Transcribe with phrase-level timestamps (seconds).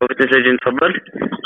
[0.00, 0.92] Legend Football.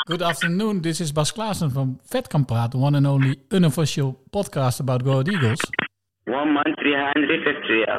[0.06, 0.82] Good afternoon.
[0.82, 5.04] This is Bas Klaassen from Vet Kan Praat, the one and only unofficial podcast about
[5.04, 5.60] Go Eagles.
[6.26, 7.98] One month, 350 yeah.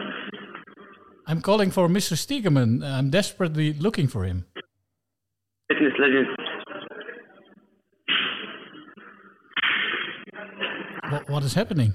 [1.28, 2.16] I'm calling for Mr.
[2.18, 2.84] Stiegerman.
[2.84, 4.46] I'm desperately looking for him.
[5.70, 6.28] Fitness Legend.
[11.10, 11.94] What, what is happening?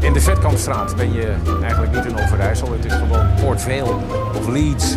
[0.00, 2.72] In de Vetkampstraat ben je eigenlijk niet in Overijssel.
[2.72, 3.94] Het is gewoon Port Vale
[4.34, 4.96] of Leeds.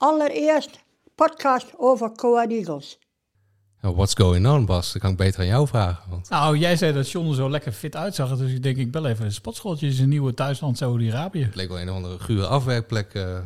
[0.00, 0.78] allereerst
[1.14, 2.98] podcast over Coa Eagles.
[3.80, 4.92] Nou, what's going on, Bas?
[4.92, 6.10] Dat kan ik beter aan jou vragen.
[6.10, 8.36] Want Nou, jij zei dat John er zo lekker fit uitzag.
[8.36, 11.42] Dus ik denk, ik bel even een spotschooltje in zijn nieuwe thuisland Saudi-Arabië.
[11.44, 13.14] het leek wel een of andere gure afwerkplek.
[13.14, 13.38] eh,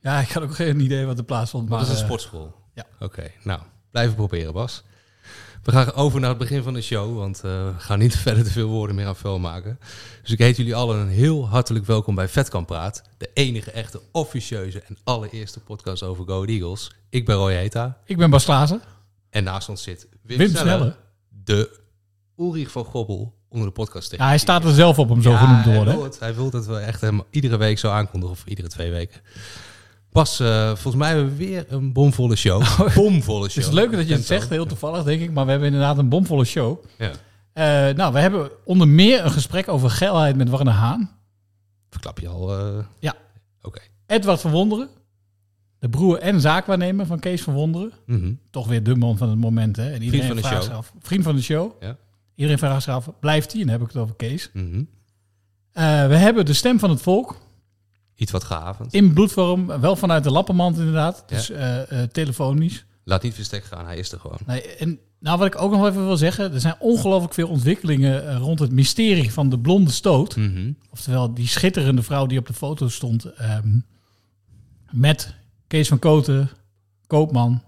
[0.00, 1.68] Ja, ik had ook geen idee wat er plaatsvond.
[1.68, 2.54] maar Maar dat is een eh, sportschool.
[2.74, 2.84] ja.
[3.00, 4.84] Oké, nou, blijven proberen, Bas.
[5.64, 8.44] We gaan over naar het begin van de show, want eh, we gaan niet verder
[8.44, 9.78] te veel woorden meer aan vuil maken.
[10.22, 13.02] Dus ik heet jullie allen een heel hartelijk welkom bij Vetkamp Praat.
[13.18, 16.92] De enige echte, officieuze en allereerste podcast over Go Eagles.
[17.10, 18.80] Ik ben Roy Heta Ik ben Bas Klaassen.
[19.30, 20.96] en naast ons zit Wim, Wim Snelle, Snelle.
[21.44, 21.80] de
[22.38, 24.10] Ulrich van Gobbel onder de podcast.
[24.16, 25.94] Ja, hij staat er zelf op om zo Ja, genoemd te hij worden.
[25.94, 26.18] wil, het.
[26.18, 29.20] hij wil dat we echt hem iedere week zo aankondigen, of iedere twee weken.
[30.14, 32.62] Pas, eh, volgens mij hebben we weer een bomvolle show.
[32.94, 33.64] bomvolle show.
[33.64, 35.30] Het is leuk dat je het zegt, heel toevallig denk ik.
[35.32, 36.84] Maar we hebben inderdaad een bomvolle show.
[36.98, 37.10] Ja.
[37.52, 41.10] Eh, nou, we hebben onder meer een gesprek over geilheid met Warne Haan.
[41.90, 42.58] Verklap je al.
[42.58, 43.14] eh, Ja.
[43.62, 43.80] Oké.
[44.06, 44.88] Edward van Wonderen.
[45.78, 47.92] De broer en zaakwaarnemer van Kees van Wonderen.
[48.06, 48.32] Mhm.
[48.50, 49.76] Toch weer de man van het moment.
[49.76, 49.92] Hè?
[49.92, 50.64] En iedereen van de vraagt show.
[50.64, 51.72] zich af- vriend van de show.
[51.82, 51.96] Ja.
[52.34, 53.60] Iedereen vraagt zich af, blijft hij?
[53.60, 54.50] En dan heb ik het over Kees.
[54.52, 54.82] Mhm.
[56.08, 57.36] We hebben de stem van het volk.
[58.16, 58.92] Iets wat gehavend.
[58.94, 59.66] In bloedvorm.
[59.66, 61.24] Wel vanuit de lappenmand inderdaad.
[61.26, 62.84] Dus eh, eh, telefonisch.
[63.04, 64.38] Laat niet verstek gaan, hij is er gewoon.
[64.46, 66.52] Nee, en nou, wat ik ook nog even wil zeggen.
[66.52, 70.36] Er zijn ongelooflijk veel ontwikkelingen eh, rond het mysterie van de blonde stoot.
[70.36, 70.72] Mhm.
[70.90, 73.24] Oftewel die schitterende vrouw die op de foto stond.
[73.24, 73.78] ehm,
[74.90, 75.34] met
[75.66, 76.50] Kees van Koten,
[77.06, 77.62] Koopman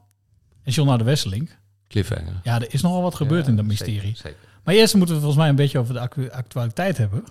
[0.63, 1.51] en John de Wesseling.
[1.89, 2.41] Cliffhanger.
[2.43, 4.17] Ja, er is nogal wat gebeurd Ja, in dat mysterie.
[4.17, 4.39] Zeker.
[4.65, 7.25] Maar eerst moeten we volgens mij een beetje over de actu- actualiteit hebben.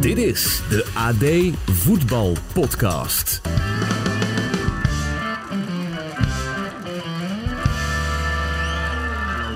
[0.00, 3.40] Dit is de AD Voetbal Podcast.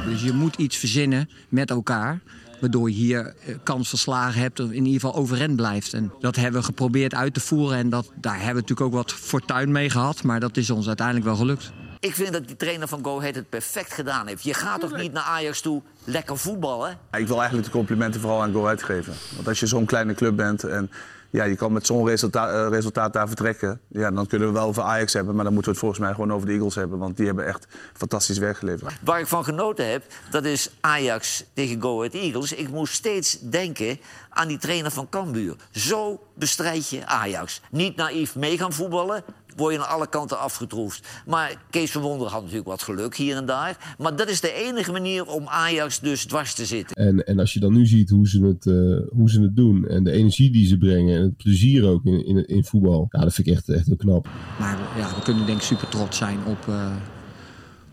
[0.07, 2.21] Dus je moet iets verzinnen met elkaar.
[2.61, 5.95] Waardoor je hier eh, kans verslagen hebt of in ieder geval overeind blijft.
[5.95, 7.79] En dat hebben we geprobeerd uit te voeren.
[7.79, 10.23] En dat, daar hebben we natuurlijk ook wat fortuin mee gehad.
[10.23, 11.73] Maar dat is ons uiteindelijk wel gelukt.
[12.05, 14.43] Ik vind dat die trainer van Go Ahead het perfect gedaan heeft.
[14.43, 16.99] Je gaat toch niet naar Ajax toe lekker voetballen?
[17.13, 19.15] Ik wil eigenlijk de complimenten vooral aan Go Ahead geven.
[19.35, 20.91] Want als je zo'n kleine club bent en
[21.31, 23.81] ja, je kan met zo'n resultaat, eh, resultaat daar vertrekken...
[23.89, 26.15] Ja, dan kunnen we wel over Ajax hebben, maar dan moeten we het volgens mij
[26.15, 26.99] gewoon over de Eagles hebben.
[26.99, 28.93] Want die hebben echt fantastisch werk geleverd.
[29.01, 32.53] Waar ik van genoten heb, dat is Ajax tegen Go Ahead Eagles.
[32.53, 35.57] Ik moest steeds denken aan die trainer van Cambuur.
[35.71, 37.61] Zo bestrijd je Ajax.
[37.71, 39.25] Niet naïef mee gaan voetballen,
[39.57, 41.23] word je aan alle kanten afgetroefd.
[41.27, 43.95] Maar Kees van Wonderen had natuurlijk wat geluk hier en daar.
[43.99, 46.97] Maar dat is de enige manier om Ajax dus dwars te zitten.
[46.97, 49.89] En, en als je dan nu ziet hoe ze, het, eh, hoe ze het doen
[49.89, 53.21] en de energie die ze brengen en het plezier ook in, in, in voetbal, ja,
[53.21, 54.29] dat vind ik echt, echt heel knap.
[54.59, 56.97] Maar ja, we kunnen denk ik super trots zijn op, eh,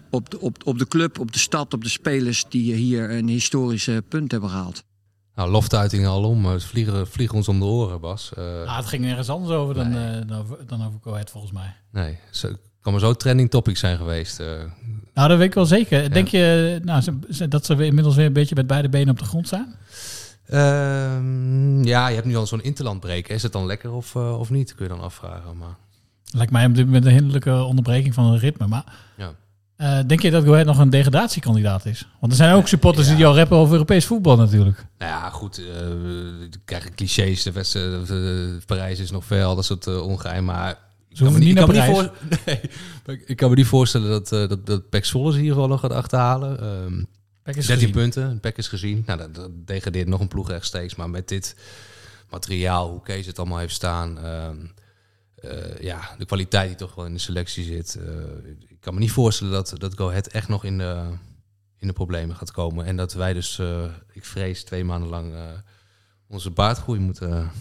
[0.09, 2.45] op, de, op, op de club, op de stad, op de spelers...
[2.49, 4.83] die hier een historische punt hebben gehaald.
[5.41, 6.59] Nou, loftuitingen alom.
[6.59, 8.31] vliegen, vliegen ons om de oren, Bas.
[8.65, 11.75] Ah, het ging nergens anders over dan, eh, dan, over, dan over volgens mij.
[11.91, 14.39] Nee, het kan maar zo trending topic zijn geweest.
[14.39, 14.47] eh.
[15.13, 16.13] Nou, dat weet ik wel zeker.
[16.13, 19.19] Denk je nou, ze- ze- dat ze inmiddels weer een beetje met beide benen op
[19.19, 19.75] de grond staan?
[20.45, 23.27] Ehm, ja, je hebt nu al zo'n interlandbreek.
[23.29, 25.57] Is het dan lekker of, of niet, kun je dan afvragen.
[25.57, 25.75] Maar
[26.33, 28.67] Lijkt mij op dit moment een hinderlijke onderbreking van het ritme.
[28.67, 28.83] Maar
[29.17, 29.31] ja.
[29.81, 32.07] Eh, denk je dat Go Ahead nog een degradatiekandidaat is?
[32.19, 34.85] Want er zijn ook supporters die al rappen over Europees voetbal natuurlijk.
[34.97, 35.57] Nou ja, goed.
[35.57, 37.43] eh, we krijgen clichés.
[37.43, 40.45] De wedstrijd, eh, Parijs is nog ver, al dat soort uh, ongeheim.
[40.45, 40.77] Maar
[41.11, 41.97] Ze hoeven niet naar kan me Parijs.
[41.99, 42.13] voor-
[42.45, 42.59] nee,
[43.25, 45.79] ik- kan me niet voorstellen dat, eh dat, dat Pek Zwolle ze hier wel nog
[45.79, 46.59] gaat achterhalen.
[46.59, 47.03] Ehm
[47.43, 48.01] Pek is 13 gezien.
[48.01, 49.03] punten, Pek is gezien.
[49.05, 50.95] Nou, dat, dat degradeert nog een ploeg rechtstreeks.
[50.95, 51.55] Maar met dit
[52.29, 54.19] materiaal, hoe Kees het allemaal heeft staan...
[54.19, 54.55] ehm,
[55.35, 57.95] eh, ja, de kwaliteit die toch wel in de selectie zit.
[57.95, 58.13] eh,
[58.81, 61.03] kan me niet voorstellen dat, dat Go Ahead echt nog in de,
[61.77, 62.85] in de problemen gaat komen.
[62.85, 63.83] En dat wij dus, eh,
[64.13, 65.41] ik vrees, twee maanden lang eh,
[66.27, 67.51] Onze baardgroei moeten...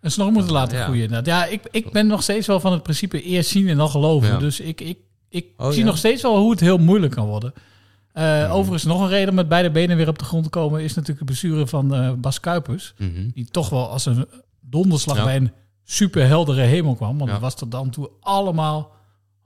[0.00, 0.84] Een snor moeten laten Ja.
[0.84, 1.02] groeien.
[1.02, 1.26] inderdaad.
[1.26, 4.28] Ja, ik, ik ben nog steeds wel van het principe eerst zien en dan geloven.
[4.28, 4.38] Ja.
[4.38, 5.84] Dus ik, ik, ik Oh, zie ja.
[5.84, 7.52] nog steeds wel hoe het heel moeilijk kan worden.
[8.12, 10.82] Eh, Overigens, nog een reden om met beide benen weer op de grond te komen...
[10.82, 12.94] is natuurlijk de blessure van eh, Bas Kuipers.
[12.98, 13.28] Mhm.
[13.34, 14.26] Die toch wel als een
[14.60, 15.52] donderslag bij een
[15.84, 17.18] superheldere hemel kwam.
[17.18, 18.96] Want het was tot dan toe allemaal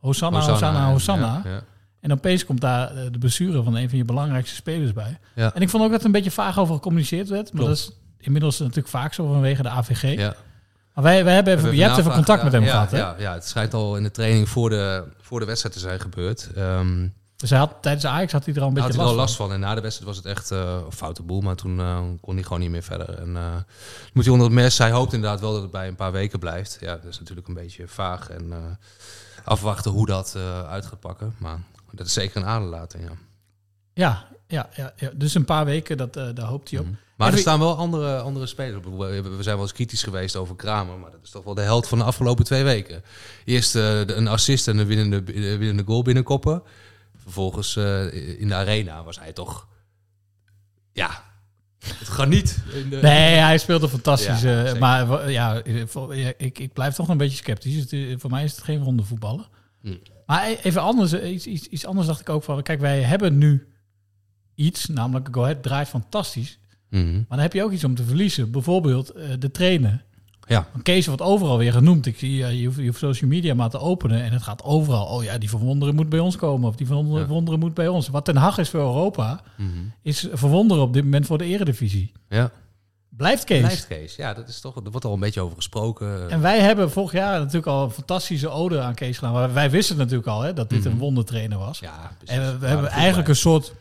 [0.02, 1.42] Hosanna, Hosanna, Hosanna, Hosanna.
[1.44, 1.62] ja.
[2.00, 5.18] En opeens komt daar eh, de blessure van een van je belangrijkste spelers bij.
[5.34, 7.52] En ik vond ook dat er een beetje vaag over gecommuniceerd werd.
[7.52, 7.68] Maar Klopt.
[7.68, 10.18] dat is inmiddels natuurlijk vaak zo vanwege de AVG.
[10.18, 10.34] Ja.
[10.94, 13.02] Maar wij, wij hebben even, We je hebt even contact met hem gehad, ja, hè?
[13.02, 16.00] Ja, ja, het schijnt al in de training voor de, voor de wedstrijd te zijn
[16.00, 16.50] gebeurd.
[16.54, 19.04] Ehm, Dus hij had, tijdens de Ajax had hij er al een beetje had hij
[19.06, 19.52] last, wel last van.
[19.52, 21.40] En na de wedstrijd was het echt eh, een foute boel.
[21.40, 23.18] Maar toen eh, kon hij gewoon niet meer verder.
[23.18, 23.42] En eh,
[24.12, 24.78] moet hij onder het mes.
[24.78, 26.76] Hij hoopt inderdaad wel dat het bij een paar weken blijft.
[26.80, 28.28] Ja, dat is natuurlijk een beetje vaag.
[28.30, 28.52] En
[29.44, 31.34] afwachten hoe dat eh, uit gaat pakken.
[31.38, 31.60] Maar
[31.90, 33.16] dat is zeker een aderlating, ja.
[33.94, 35.10] Ja, ja, ja, ja.
[35.14, 36.86] dus een paar weken, dat, eh, daar hoopt hij op.
[36.86, 36.94] Mhm.
[37.16, 38.86] Maar er staan wel andere, andere spelers.
[38.86, 38.98] op.
[38.98, 40.98] We zijn wel eens kritisch geweest over Kramer.
[40.98, 43.02] Maar dat is toch wel de held van de afgelopen twee weken.
[43.44, 46.62] Eerst eh, een assist en een winnende, de winnende goal binnenkoppen.
[47.16, 49.68] Vervolgens in de arena was hij toch...
[50.92, 51.31] Ja,
[51.82, 52.08] het
[52.74, 54.40] in de- Nee, hij speelde fantastisch.
[54.40, 55.62] Ja, maar ja,
[56.36, 57.74] ik, ik blijf toch een beetje sceptisch.
[57.74, 59.46] Het, eh, voor mij is het geen ronde voetballen.
[59.82, 59.94] Hm.
[60.26, 62.62] Maar e- even anders, eh, iets, iets, iets anders dacht ik ook van...
[62.62, 63.66] Kijk, wij hebben nu
[64.54, 66.58] iets, namelijk Go Ahead draait fantastisch.
[66.90, 67.12] Mhm.
[67.12, 68.50] Maar dan heb je ook iets om te verliezen.
[68.50, 70.02] Bijvoorbeeld eh, de trainen.
[70.48, 70.66] Ja.
[70.82, 72.06] Kees wordt overal weer genoemd.
[72.06, 75.06] Ik zie, je, hoeft, je hoeft social media maar te openen en het gaat overal.
[75.06, 76.68] Oh ja, die verwonderen moet bij ons komen.
[76.68, 77.56] Of die verwonderen, Ja.
[77.56, 78.08] moet bij ons.
[78.08, 79.68] Wat Den Haag is voor Europa, Mhm.
[80.02, 82.12] is verwonderen op dit moment voor de eredivisie.
[82.28, 82.50] Ja.
[83.16, 83.60] Blijft Kees.
[83.60, 84.16] Blijft Kees.
[84.16, 86.30] Ja, dat is toch, er wordt al een beetje over gesproken.
[86.30, 89.32] En wij hebben vorig jaar natuurlijk al een fantastische ode aan Kees gedaan.
[89.32, 91.78] Maar wij wisten natuurlijk al hè, dat dit een wondertrainer was.
[91.78, 92.36] Ja, precies.
[92.36, 93.72] en we, hebben eigenlijk een soort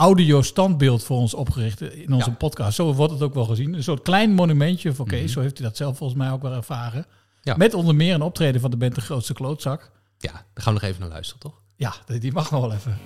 [0.00, 2.36] audio-standbeeld voor ons opgericht in onze Ja.
[2.36, 2.74] podcast.
[2.74, 3.74] Zo wordt het ook wel gezien.
[3.74, 5.20] Een soort klein monumentje voor Kees.
[5.22, 5.30] Mhm.
[5.32, 7.06] Zo heeft hij dat zelf volgens mij ook wel ervaren.
[7.42, 7.56] Ja.
[7.56, 9.90] Met onder meer een optreden van de band De Grootste Klootzak.
[10.18, 11.54] Ja, daar gaan we nog even naar luisteren, toch?
[11.76, 12.98] Ja, die mag nog wel even.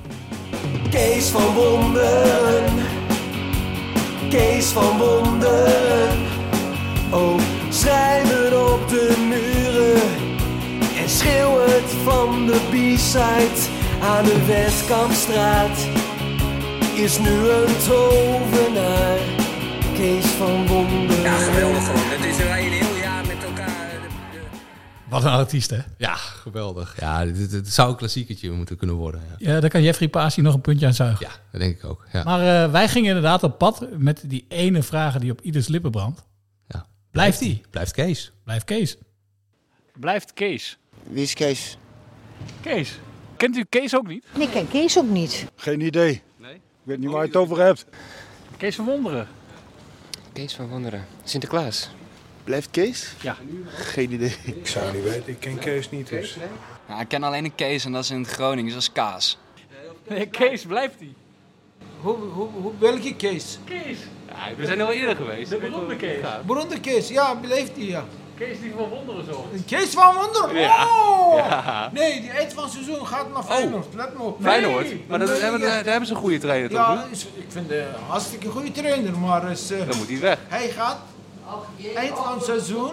[0.91, 2.73] Kees van Wonderen.
[4.31, 6.19] Kees van Wonderen.
[7.13, 7.41] Oh,
[7.71, 10.03] schrijven op de muren.
[11.03, 13.69] En schreeuw het van de B-side
[14.03, 15.87] aan de Westkampstraat.
[16.95, 19.19] Is nu een tovenaar.
[19.95, 21.23] Kees van Wonderen.
[21.23, 22.11] Ja, geweldig gewoon.
[22.11, 23.73] Dat is er een heel jaar met elkaar.
[25.09, 25.79] Wat een artiest, hè?
[25.99, 27.01] Ja, geweldig.
[27.01, 29.23] Ja, dit, dit zou een klassiekertje moeten kunnen worden.
[29.39, 31.27] Ja, Ja, daar kan Jeffrey Pasi nog een puntje aan zuigen.
[31.27, 32.07] ja dat denk ik ook.
[32.13, 32.23] Ja.
[32.23, 35.91] Maar eh, wij gingen inderdaad op pad met die ene vraag die op ieders lippen
[35.91, 36.25] brandt.
[36.69, 36.87] Ja.
[37.11, 37.63] Blijft die?
[37.71, 38.33] Blijft Kees.
[38.45, 38.97] Blijft Kees.
[40.01, 40.79] Blijft Kees.
[41.09, 41.79] Wie is Kees?
[42.61, 42.99] Kees.
[43.37, 44.25] Kent u Kees ook niet?
[44.39, 45.47] Ik ken Kees ook niet.
[45.57, 46.23] Geen idee.
[46.85, 47.87] Ik weet niet waar je het over hebt.
[48.57, 49.29] Kees van Wonderen.
[50.33, 51.07] Kees van Wonderen.
[51.23, 51.91] Sinterklaas.
[52.45, 53.13] Blijft Kees?
[53.21, 53.37] Ja.
[53.67, 54.37] Geen idee.
[54.45, 56.37] Ik zou niet weten, ik ken Kees niet dus.
[56.89, 59.39] Ja, ik ken alleen een Kees en dat is in het Gronings, dat is kaas.
[60.09, 61.15] Nee, Kees, blijft die?
[62.01, 63.59] Hoe, hoe, hoe, welke Kees?
[63.65, 63.99] Kees.
[64.29, 65.51] Ja, we zijn al eerder geweest.
[65.51, 66.21] De beroemde Kees.
[66.47, 68.05] Beroemde Kees, ja, blijft die, ja.
[68.39, 69.47] Kees die van Wonderen zo.
[69.67, 70.61] Kees van Wonder?
[70.61, 70.87] Ja.
[70.87, 71.37] Oh!
[71.37, 71.91] Ja.
[71.93, 73.87] Nee, die eind van het seizoen gaat naar Feyenoord.
[73.95, 74.39] Let me op.
[74.43, 75.09] Feyenoord?
[75.09, 75.67] Maar dat, Nee, hebben, ja.
[75.67, 76.79] daar hebben ze een goede trainer toch?
[76.79, 80.21] Ja, is, ik vind het een hartstikke goede trainer, maar is, eh, Dan moet hij
[80.21, 80.39] weg.
[80.49, 80.99] hij gaat
[81.95, 82.91] eind van het seizoen,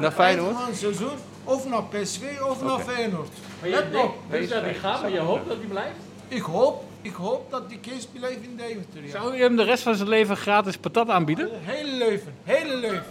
[0.00, 0.46] Naar Feyenoord?
[0.48, 2.78] eind van het seizoen, of naar PSV of naar.
[2.80, 3.28] Feyenoord.
[3.60, 4.14] Maar je Let me op.
[4.30, 5.96] dus dat hij gaat, maar je hoopt dat hij blijft?
[6.28, 9.02] Ik hoop, ik hoop dat die Kees blijft in Deventer.
[9.04, 9.10] Ja.
[9.10, 11.48] Zou je hem de rest van zijn leven gratis patat aanbieden?
[11.62, 13.04] Hele leven, hele leven.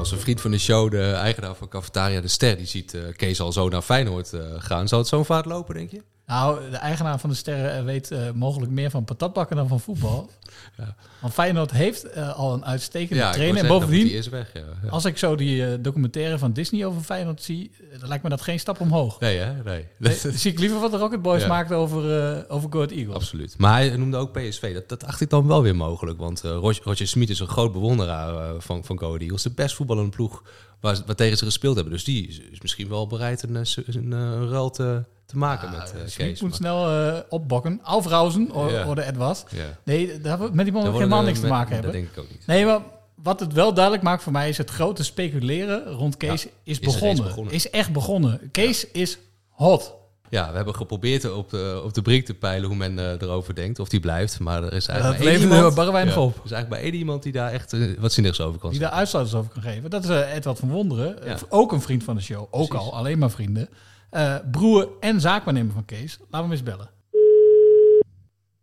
[0.00, 3.02] Nou, onze vriend van de show, de eigenaar van Cafetaria De Ster, die ziet eh,
[3.16, 4.88] Kees al zo naar Feyenoord eh, gaan.
[4.88, 6.02] Zou het zo'n vaart lopen, denk je?
[6.30, 9.80] Nou, de eigenaar van de Sterren eh, weet eh, mogelijk meer van patatbakken dan van
[9.80, 10.30] voetbal.
[10.76, 10.94] Ja.
[11.20, 13.62] Want Feyenoord heeft eh, al een uitstekende Ja, trainer.
[13.62, 14.60] En bovendien, eerst weg, ja.
[14.82, 14.88] Ja.
[14.88, 18.60] als ik zo die documentaire van Disney over Feyenoord zie, dan lijkt me dat geen
[18.60, 19.20] stap omhoog.
[19.20, 19.62] Nee, hè?
[19.62, 19.86] Nee.
[19.98, 21.48] Nee, zie ik liever wat de Rocket Boys Ja.
[21.48, 22.00] maakten over,
[22.48, 23.14] over Go Ahead Eagles.
[23.14, 23.54] Absoluut.
[23.58, 24.74] Maar hij noemde ook PSV.
[24.74, 26.18] Dat, dat acht ik dan wel weer mogelijk.
[26.18, 29.42] Want Roger, Roger Smit is een groot bewonderaar van, van Go Ahead Eagles.
[29.42, 30.42] De best voetballende ploeg
[30.80, 31.92] waar, waar tegen ze gespeeld hebben.
[31.92, 35.36] Dus die is, is misschien wel bereid een, eh, een, eh, een ruil te, te
[35.36, 36.40] maken met Smit Kees.
[36.40, 37.80] moet Maar- snel eh, opbokken.
[37.82, 38.94] Alfrauzen, o- Ja.
[38.96, 39.44] Edwas.
[39.50, 39.78] Ja.
[39.84, 42.00] Nee, daar hebben we met die man helemaal niks te maken dat hebben.
[42.00, 42.46] denk ik ook niet.
[42.46, 42.80] Nee, maar
[43.22, 46.78] wat het wel duidelijk maakt voor mij is het grote speculeren rond Kees is is
[46.80, 47.24] begonnen.
[47.24, 47.52] begonnen.
[47.54, 48.48] Is echt begonnen.
[48.50, 49.18] Kees is
[49.48, 49.94] hot.
[50.30, 53.54] Ja, we hebben geprobeerd op de, op de brink te peilen hoe men eh, erover
[53.54, 53.78] denkt.
[53.78, 54.40] Of die blijft.
[54.40, 55.74] Maar er is eigenlijk maar één iemand.
[55.74, 56.36] barre weinig op.
[56.36, 58.78] Er is eigenlijk maar één iemand die daar echt eh, wat zinnigs over kan Die
[58.78, 59.90] daar uitsluiters over kan geven.
[59.90, 61.16] Dat is eh, Edward van Wonderen.
[61.24, 61.36] Ja.
[61.48, 62.46] Ook een vriend van de show.
[62.50, 63.68] Ook al, alleen maar vrienden.
[64.10, 66.18] Eh, broer en zaakwaarnemer van Kees.
[66.18, 66.90] Laten we hem eens bellen.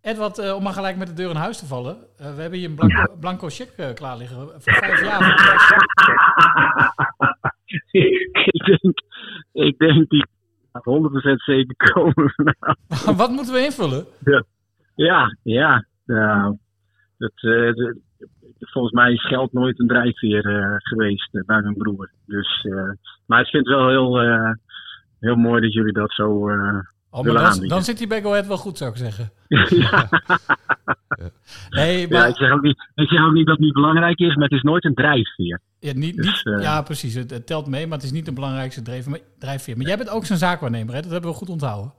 [0.02, 1.98] Edward, om maar gelijk met de deur in huis te vallen.
[2.18, 5.22] we hebben hier een blanco, blanco cheque klaar liggen voor vijf jaar.
[7.92, 9.02] ik, denk,
[9.52, 10.26] ik denk die
[10.84, 12.34] 100% zeker komen.
[13.18, 14.06] Wat moeten we invullen?
[14.24, 14.44] ja,
[14.96, 15.36] ja.
[15.44, 15.86] ja.
[16.06, 16.58] Nou,
[17.18, 17.42] dat, eh,
[17.74, 18.00] de-
[18.60, 22.10] volgens mij is geld nooit een drijfveer eh, geweest eh, bij mijn broer.
[22.26, 22.68] Dus,
[23.26, 24.20] maar ik vind het wel heel,
[25.20, 26.50] heel mooi dat jullie dat zo
[27.10, 29.32] Oh, maar dan, zit die Go Ahead wel goed, zou ik zeggen.
[29.70, 30.10] ja.
[31.70, 34.20] Nee, Ja, maar ik, zeg ook niet, ik zeg ook niet dat het niet belangrijk
[34.20, 35.62] is, maar het is nooit een drijfveer.
[35.80, 37.14] ja, niet, Dus, eh, ja, precies.
[37.14, 38.82] Het, het telt mee, maar het is niet de belangrijkste
[39.40, 39.78] drijfveer.
[39.78, 41.02] Maar jij bent ook zijn zaakwaarnemer, hè?
[41.02, 41.94] Dat hebben we goed onthouden.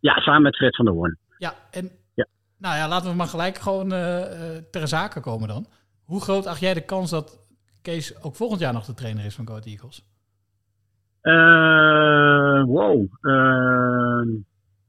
[0.00, 1.18] Ja, samen met Fred van der Hoorn.
[1.38, 2.26] Ja, en Ja.
[2.58, 5.66] nou ja, laten we maar gelijk gewoon eh, eh, ter zake komen dan.
[6.04, 7.38] Hoe groot acht jij de kans dat
[7.82, 10.07] Kees ook volgend jaar nog de trainer is van Go Ahead Eagles?
[11.20, 13.06] Eh, wow.
[13.20, 14.28] Ehm,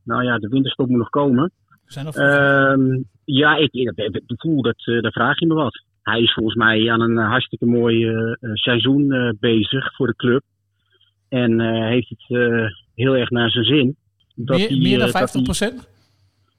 [0.03, 1.51] nou ja, de winterstop moet nog komen.
[1.85, 5.83] Zijn nog Ehm, ja, ik, ik, ik, voel dat, eh, daar vraag je me wat.
[6.01, 8.07] Hij is volgens mij aan een eh, hartstikke mooi
[8.53, 10.43] seizoen bezig voor de club.
[11.29, 12.25] En heeft het
[12.95, 13.95] heel erg naar zijn zin.
[14.35, 15.73] Dat meer, dan eh, dat 50 hij-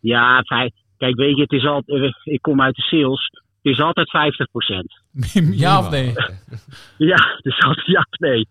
[0.01, 0.73] Ja, feit.
[0.97, 3.31] Kijk, weet je, het is altijd, ik kom uit de sales.
[3.63, 5.03] Het is altijd 50%
[5.65, 6.13] ja of nee?
[7.11, 8.49] Ja, het is altijd ja of nee.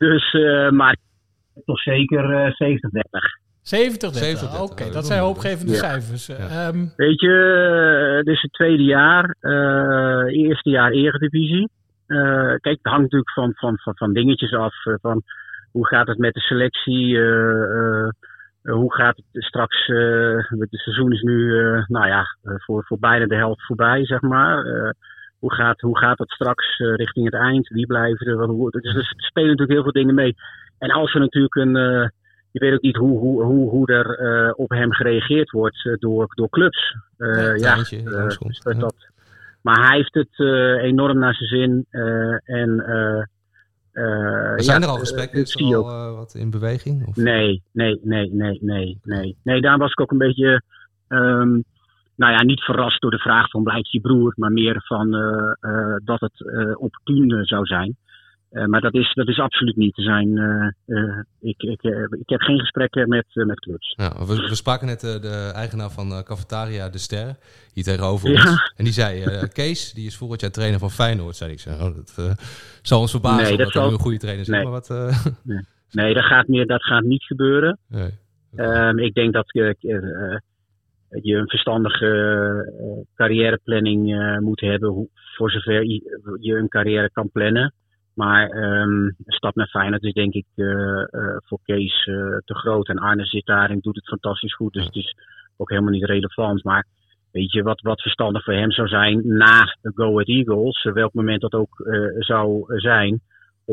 [0.00, 0.96] Dus, eh, maar
[1.64, 3.22] toch zeker eh 70, 30.
[3.62, 4.38] 70 30.
[4.38, 5.78] 70, Oké, oh, dat zijn hoopgevende Ja.
[5.78, 6.28] cijfers.
[6.28, 7.34] Ehm, Weet je,
[8.18, 11.68] eh, dit is het tweede jaar, eh, eerste jaar Eredivisie.
[12.06, 12.18] Eh,
[12.60, 14.74] kijk, het hangt natuurlijk van, van, van, van dingetjes af.
[15.00, 15.22] van
[15.70, 17.16] hoe gaat het met de selectie?
[17.16, 18.08] eh, eh,
[18.62, 19.88] eh, hoe gaat het straks?
[19.88, 24.20] eh, het seizoen is nu, eh, nou ja, voor, voor bijna de helft voorbij, zeg
[24.20, 24.64] maar.
[25.40, 27.68] Hoe, gaat, hoe gaat het straks eh, richting het eind?
[27.68, 28.44] Wie blijven er?
[28.46, 30.34] Hoe, dus er spelen natuurlijk heel veel dingen mee.
[30.78, 31.76] En als er natuurlijk een.
[31.76, 32.08] eh,
[32.52, 36.26] je weet ook niet hoe, hoe, hoe, hoe er eh, op hem gereageerd wordt door,
[36.34, 36.96] door clubs.
[37.16, 37.90] Ja, ja, dus
[38.62, 39.08] dat, dat-
[39.62, 40.38] maar hij heeft het
[40.82, 41.86] enorm naar zijn zin.
[42.44, 42.84] en,
[44.56, 45.38] Zijn ja, er al gesprekken?
[45.38, 45.86] dat Is er al ook.
[45.90, 47.06] eh, wat in beweging?
[47.06, 47.16] Of?
[47.16, 49.36] Nee, nee, nee, nee, nee, nee.
[49.42, 50.62] Nee, daar was ik ook een beetje,
[51.08, 51.60] ehm,
[52.20, 55.52] nou ja, niet verrast door de vraag van blijft je broer, maar meer van eh,
[55.60, 57.96] eh, dat het eh opportun eh, zou zijn.
[58.66, 60.28] Maar dat is, dat is absoluut niet te zijn.
[61.40, 63.94] ik, ik, ik heb geen gesprekken met, met clubs.
[63.96, 67.36] Ja, we, we spraken net de eigenaar van Cafetaria De Ster,
[67.74, 68.50] hier tegenover Ja.
[68.50, 68.72] ons.
[68.76, 71.36] En die zei, Kees, die is volgend jaar trainer van Feyenoord.
[71.36, 72.36] Zei ik, zo, oh, dat
[72.82, 74.48] zal ons verbazen Nee, dat zal- nu een goede trainer is.
[74.48, 74.62] Nee.
[74.62, 74.88] Maar wat,
[75.42, 75.60] Nee,
[75.90, 77.78] nee dat, gaat meer, dat gaat niet gebeuren.
[77.88, 78.10] Nee.
[78.56, 79.50] Ehm, ik denk dat
[81.10, 82.06] je een verstandige
[82.78, 85.84] eh, carrièreplanning eh, moet hebben, hoe, voor zover
[86.40, 87.74] je een carrière kan plannen.
[88.14, 91.04] Maar ehm, een stap naar Feyenoord is denk ik eh,
[91.36, 92.04] voor Kees
[92.44, 92.88] te groot.
[92.88, 94.72] En Arne zit daar en doet het fantastisch goed.
[94.72, 95.14] Dus het is
[95.56, 96.64] ook helemaal niet relevant.
[96.64, 96.86] Maar
[97.32, 101.12] weet je, wat, wat verstandig voor hem zou zijn na de Go Ahead Eagles, welk
[101.12, 103.20] moment dat ook zou zijn,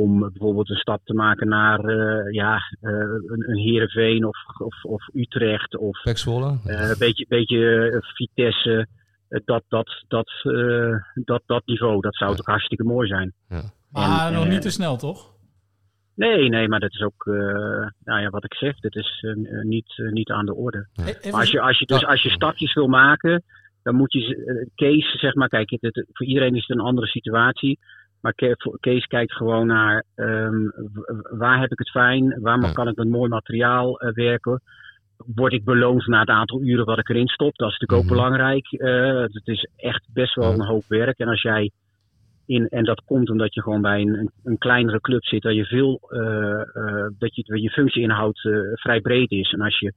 [0.03, 4.83] om bijvoorbeeld een stap te maken naar eh, ja, eh, een, een Heerenveen of, of,
[4.83, 6.57] of Utrecht of Zwolle?
[6.65, 8.87] eh, een beetje, beetje Vitesse.
[9.45, 13.33] dat, dat, dat, eh, dat, dat niveau, dat zou toch hartstikke mooi zijn.
[13.91, 15.35] maar En, nog niet te snel, toch?
[16.15, 17.33] Nee, nee, maar dat is ook, eh,
[18.03, 19.25] nou ja, wat ik zeg, dit is
[19.63, 20.87] niet, niet aan de orde.
[20.95, 23.43] even- Maar als je, als je, dus, als je stapjes wil maken,
[23.83, 27.07] dan moet je, Kees, zeg maar, kijk, het, het- voor iedereen is het een andere
[27.07, 27.79] situatie.
[28.21, 28.33] Maar
[28.79, 30.69] Kees kijkt gewoon naar ehm,
[31.37, 34.61] waar heb ik het fijn, waar kan ik met mooi materiaal eh, werken.
[35.17, 37.55] Word ik beloond na het aantal uren wat ik erin stop?
[37.55, 38.71] Dat is natuurlijk ook belangrijk.
[38.71, 41.17] Eh, het is echt best wel een hoop werk.
[41.17, 41.71] En als jij
[42.45, 45.65] in, en dat komt omdat je gewoon bij een, een, kleinere club zit, dat je
[45.65, 48.39] veel, eh, dat je, je functieinhoud
[48.73, 49.51] vrij breed is.
[49.51, 49.93] En als je,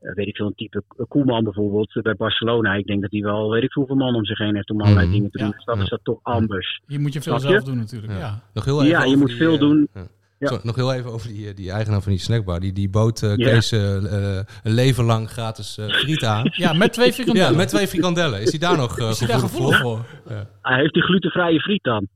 [0.00, 3.50] weet ik veel, een type Koeman bijvoorbeeld eh, bij Barcelona, ik denk dat hij wel,
[3.50, 5.50] weet ik veel, hoeveel man om zich heen heeft om allerlei dingen te doen.
[5.50, 6.80] Dus dat is dat toch anders.
[6.86, 8.42] Je moet je veel zelf doen natuurlijk, ja.
[8.54, 9.88] Nog heel even Ja, je over moet die, veel eh, doen.
[9.94, 10.06] ja.
[10.40, 10.48] Ja.
[10.48, 12.60] Zo, nog heel even over die, eh, die eigenaar van die snackbar.
[12.60, 13.50] Die, die bood eh, Ja.
[13.50, 16.50] Kees eh, eh, een leven lang gratis eh, friet aan.
[16.64, 17.50] Ja, met twee frikandellen.
[17.50, 18.40] Ja, met twee frikandellen.
[18.40, 20.04] Is hij daar nog eh, Is daar gevoelig voor?
[20.28, 20.46] Ja.
[20.62, 22.08] Hij heeft die glutenvrije friet dan.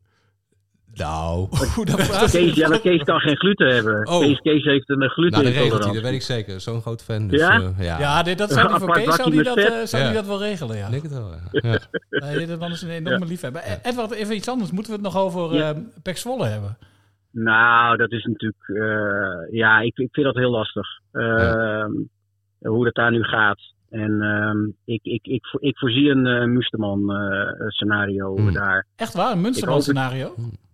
[0.94, 1.48] Nou.
[2.30, 4.06] Kees, ja, maar Kees kan geen gluten hebben.
[4.08, 4.20] Oh.
[4.20, 5.92] Kees, Kees heeft een Nou, dat regelt hij, glutenintolerantie.
[5.94, 6.60] dat weet ik zeker.
[6.60, 7.28] Zo'n groot fan.
[7.28, 7.60] Dus, Ja?
[7.60, 7.98] eh, ja?
[7.98, 10.76] Ja, dit, dat zou die voor Kees zou die dat, eh, die dat wel regelen,
[10.76, 10.84] ja.
[10.86, 11.50] Ik denk het wel, ja.
[12.10, 12.34] ja.
[12.36, 13.30] Nee, man is een enorme Ja.
[13.30, 13.62] liefhebber.
[13.62, 14.70] Eh, Edward, even iets anders.
[14.70, 15.70] Moeten we het nog over Ja.
[15.72, 16.76] eh Pek Zwolle hebben?
[17.30, 20.86] Nou, dat is natuurlijk, eh, ja, ik, ik vind dat heel lastig.
[21.12, 21.90] Ehm,
[22.58, 23.60] Hoe dat daar nu gaat.
[23.90, 28.52] En ehm, ik, ik, ik, ik voorzie een eh Musterman eh, scenario Hmm.
[28.52, 28.86] daar.
[28.96, 29.32] Echt waar?
[29.32, 29.84] Een Munsterman het.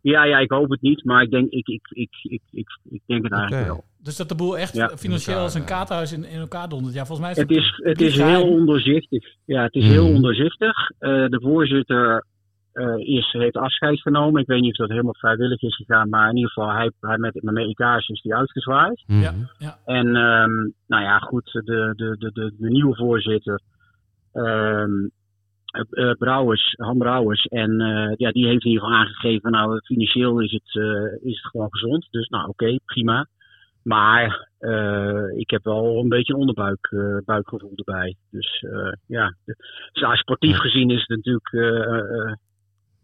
[0.01, 3.03] Ja, ja, ik hoop het niet, maar ik denk, ik, ik, ik, ik, ik, ik
[3.07, 3.85] denk het eigenlijk wel.
[4.03, 4.89] Dus dat de boel echt Ja.
[4.89, 6.95] financieel als een kaarthuis in, in elkaar dondert.
[6.95, 9.25] Ja, volgens mij is Het dat is, het is heel onderzichtig.
[9.45, 10.91] Ja, het is heel onderzichtig.
[10.99, 12.25] Eh, de voorzitter
[12.73, 14.41] eh, is, heeft afscheid genomen.
[14.41, 17.19] Ik weet niet of dat helemaal vrijwillig is gegaan, maar in ieder geval, hij, hij
[17.19, 19.05] met, met etage is die uitgezwaaid.
[19.07, 19.79] Ja, ja.
[19.85, 20.53] En ehm,
[20.87, 23.61] nou ja, goed, de, de, de, de, de nieuwe voorzitter,
[24.33, 24.91] ehm,
[25.69, 29.81] eh, eh, Brouwers, Han Brouwers, en eh, ja, die heeft in ieder geval aangegeven, nou,
[29.81, 30.75] financieel is het,
[31.23, 32.07] is het gewoon gezond.
[32.11, 33.27] Dus nou, oké, prima.
[33.83, 34.49] Maar
[35.37, 38.17] ik heb wel een beetje een onderbuik eh, buikgevoel erbij.
[38.31, 38.65] Dus
[39.07, 39.35] ja,
[39.93, 41.53] dus sportief gezien is het natuurlijk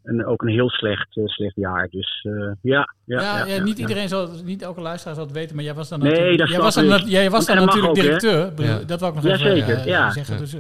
[0.03, 1.89] een, ook een heel slecht, slecht jaar.
[1.89, 2.27] Dus
[2.63, 5.75] ja, ja, Ja, ja, niet iedereen zal, niet elke luisteraar zal het weten, maar jij
[5.75, 8.87] was dan Nee, natuurlijk, dat jij was dan, jij was dan natuurlijk ook, directeur.
[8.87, 10.39] Dat wou ik nog Ja, even zeker, zeggen.
[10.39, 10.57] Dus,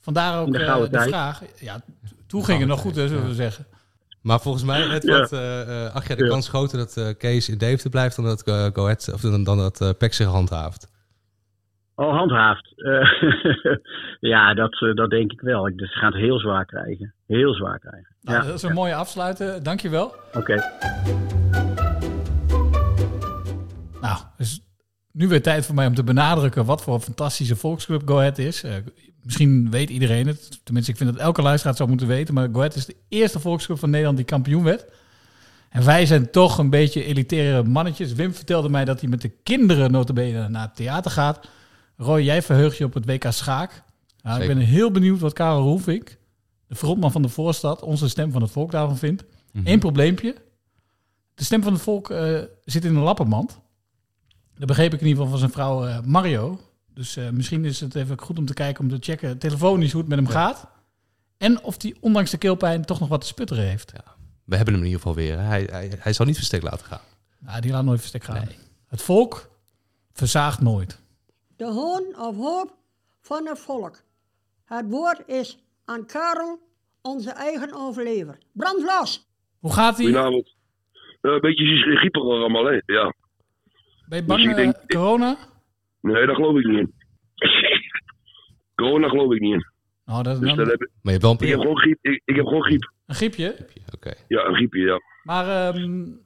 [0.00, 1.08] vandaar ook de eh, de tijd.
[1.08, 1.42] vraag.
[1.60, 1.80] Ja,
[2.26, 3.66] toen ging het nog goed, hè, zullen we zeggen.
[4.22, 5.16] Maar volgens mij, het Ja.
[5.16, 8.48] wordt, eh, eh, acht de kans groter dat eh, Kees in Deventer blijft dan dat
[8.48, 10.88] uh, Go Ahead, of dan, dan dat uh, PEC zich handhaaft.
[11.94, 12.72] Oh, handhaaft.
[12.76, 13.06] Eh,
[14.32, 15.62] ja, dat, dat denk ik wel.
[15.76, 17.14] Dus ze gaan het heel zwaar krijgen.
[17.26, 18.16] Heel zwaar krijgen.
[18.22, 18.44] Nou, ja.
[18.46, 19.62] dat is een mooie afsluiten.
[19.62, 20.14] Dankjewel.
[20.34, 20.54] Oké.
[24.00, 24.60] Nou, dus
[25.12, 28.38] nu weer tijd voor mij om te benadrukken wat voor een fantastische volksclub Go Ahead
[28.38, 28.64] is.
[29.28, 30.60] Misschien weet iedereen het.
[30.64, 32.34] Tenminste, ik vind dat elke luisteraar het zou moeten weten.
[32.34, 34.86] Maar Go Ahead is de eerste volksclub van Nederland die kampioen werd.
[35.68, 38.12] En wij zijn toch een beetje elitaire mannetjes.
[38.12, 41.48] Wim vertelde mij dat hij met de kinderen notabene naar het theater gaat.
[41.96, 43.82] Roy, jij verheugt je op het WK Schaak.
[44.22, 46.18] Nou, ik ben heel benieuwd wat Karel Roelvink,
[46.66, 49.24] de frontman van de voorstad, onze stem van het volk daarvan vindt.
[49.52, 49.66] Mhm.
[49.66, 50.34] Eén probleempje.
[51.34, 53.60] De stem van het volk uh, zit in een lappenmand.
[54.54, 56.60] Dat begreep ik in ieder geval van zijn vrouw uh, Mario.
[56.98, 60.00] Dus uh, misschien is het even goed om te kijken, om te checken telefonisch hoe
[60.00, 60.32] het met hem ja.
[60.32, 60.68] gaat.
[61.36, 63.92] En of hij ondanks de keelpijn toch nog wat te sputteren heeft.
[63.94, 64.14] Ja.
[64.44, 65.38] We hebben hem in ieder geval weer.
[65.38, 67.00] Hij, hij, hij zal niet verstek laten gaan.
[67.38, 68.34] Nou, die laat nooit verstek gaan.
[68.34, 68.56] Nee.
[68.88, 69.50] Het volk
[70.12, 71.00] verzaagt nooit.
[71.56, 72.76] De hoon of hoop
[73.20, 74.02] van het volk.
[74.64, 76.58] Het woord is aan Karel,
[77.02, 78.38] onze eigen overlever.
[78.52, 79.28] Brand los!
[79.58, 80.04] Hoe gaat hij?
[80.04, 80.54] Goedenavond.
[81.22, 82.80] Uh, een beetje griepiger allemaal, hè?
[82.86, 83.14] Ja.
[84.08, 85.36] Ben je bang dus denk, uh, corona?
[86.00, 86.92] Nee, daar geloof ik niet in.
[88.74, 89.66] corona geloof ik niet in.
[90.06, 90.68] Oh, dat, dus dan...
[90.68, 91.98] heb, maar je hebt wel een ik heb gewoon griep.
[92.00, 92.92] Ik, ik heb gewoon griep.
[93.06, 93.56] Een griepje?
[93.96, 94.14] Okay.
[94.28, 95.00] Ja, een griepje, ja.
[95.22, 96.20] Maar um,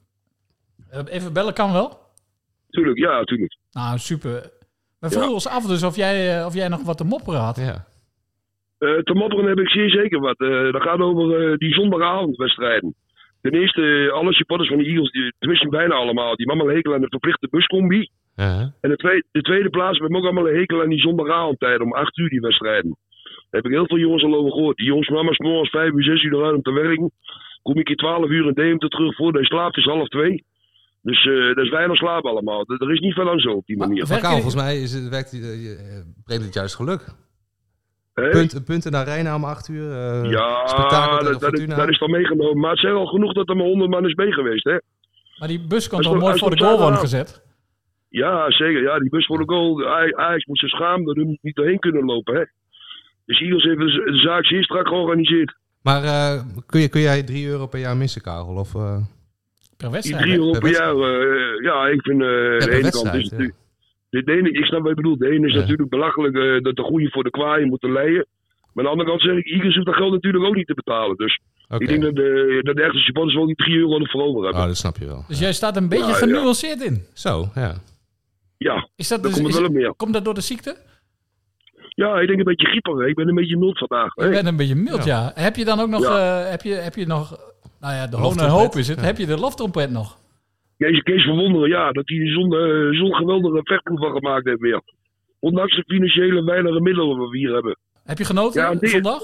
[1.09, 1.99] even bellen kan wel?
[2.69, 3.57] Tuurlijk, ja, tuurlijk.
[3.71, 4.51] Nou, super.
[4.99, 5.33] We vroegen ja.
[5.33, 7.57] ons af dus of jij, of jij nog wat te mopperen had.
[7.57, 7.85] Ja.
[8.79, 10.39] Uh, te mopperen heb ik zeer zeker wat.
[10.39, 12.95] Uh, dat gaat over uh, die zondagavondwedstrijden.
[13.41, 17.01] Ten eerste, alle supporters van de Eagles, die, tenminste bijna allemaal, die een hekel aan
[17.01, 18.09] de verplichte buscombi.
[18.35, 18.61] -huh.
[18.81, 21.81] En de tweede, de tweede plaats, we hebben ook allemaal een hekel aan die zondagavondtijd
[21.81, 22.97] om 8 uur die wedstrijden.
[23.23, 24.77] Daar heb ik heel veel jongens al over gehoord.
[24.77, 27.11] Die jongens, mama's morgens 5 uur, 6 uur eruit om te werken.
[27.61, 30.43] Kom ik hier 12 uur in Deventer terug voordat je slaapt, is half 2.
[31.01, 32.63] Dus uh, dat is weinig slaap allemaal.
[32.67, 34.07] Er is niet veel aan zo op die manier.
[34.07, 35.41] Maar, volgens mij is het, werkt, uh,
[36.23, 37.15] brengt het juist geluk.
[38.13, 38.29] Hey.
[38.29, 39.89] Punt, punten naar Rijna om 8 uur.
[39.89, 42.59] Uh, ja, dat, dat, is, dat is dan meegenomen.
[42.59, 44.63] Maar het zijn al genoeg dat er maar 100 man is mee geweest.
[44.63, 44.77] Hè?
[45.39, 47.41] Maar die bus kan toch mooi voor de goal worden gezet?
[48.13, 48.81] Ja, zeker.
[48.81, 49.87] Ja, die bus voor de goal.
[49.87, 52.35] Ajax moet zich schamen dat we niet doorheen kunnen lopen.
[52.35, 52.43] Hè?
[53.25, 55.55] Dus Eagles heeft de zaak zeer strak georganiseerd.
[55.81, 58.55] Maar uh, kun, je, kun jij 3 euro per jaar missen, Karel?
[58.55, 58.97] Of, uh...
[59.77, 60.23] Per wedstrijd?
[60.23, 63.13] 3 euro per, per jaar, uh, ja, ik vind uh, ja, de ene kant...
[63.13, 63.37] Is ja.
[64.09, 65.19] de, de ene, ik snap wat je bedoelt.
[65.19, 65.59] De ene is ja.
[65.59, 68.25] natuurlijk belachelijk uh, dat de goede voor de kwaaien moeten leiden.
[68.73, 70.73] Maar aan de andere kant zeg ik, Eagles hoeft dat geld natuurlijk ook niet te
[70.73, 71.15] betalen.
[71.15, 71.79] Dus okay.
[71.79, 74.61] ik denk dat de, dat de echte supporters wel die 3 euro ervoor over hebben.
[74.61, 75.25] Oh, dat snap je wel.
[75.27, 77.03] Dus jij staat een beetje ja, genuanceerd in?
[77.13, 77.73] Zo, ja.
[78.63, 79.93] Ja, is dat dus, komt is, wel op meer.
[79.95, 80.77] Komt dat door de ziekte?
[81.89, 83.07] Ja, ik denk een beetje grieperig.
[83.07, 84.15] Ik ben een beetje mild vandaag.
[84.15, 85.31] Je bent een beetje mild, ja.
[85.35, 85.41] ja.
[85.41, 86.43] Heb je dan ook nog, ja.
[86.43, 87.37] uh, heb, je, heb je nog,
[87.79, 88.99] nou ja, de hoon en hoop is het.
[88.99, 89.05] Ja.
[89.05, 90.17] Heb je de loftrompet nog?
[90.77, 94.81] Kees, Kees verwonderen, ja, dat hij zo'n uh, zo geweldige vechtproef van gemaakt heeft weer.
[95.39, 97.77] Ondanks de financiële weinige middelen die we hier hebben.
[98.03, 99.21] Heb je genoten ja, zondag?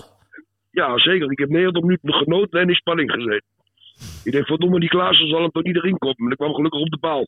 [0.72, 1.32] Ja, zeker.
[1.32, 3.48] Ik heb 90 minuten genoten en in spanning gezeten.
[4.24, 6.16] Ik denk, verdomme, die Klaassen zal hem toch niet erin komen.
[6.18, 7.28] Maar ik kwam gelukkig op de paal.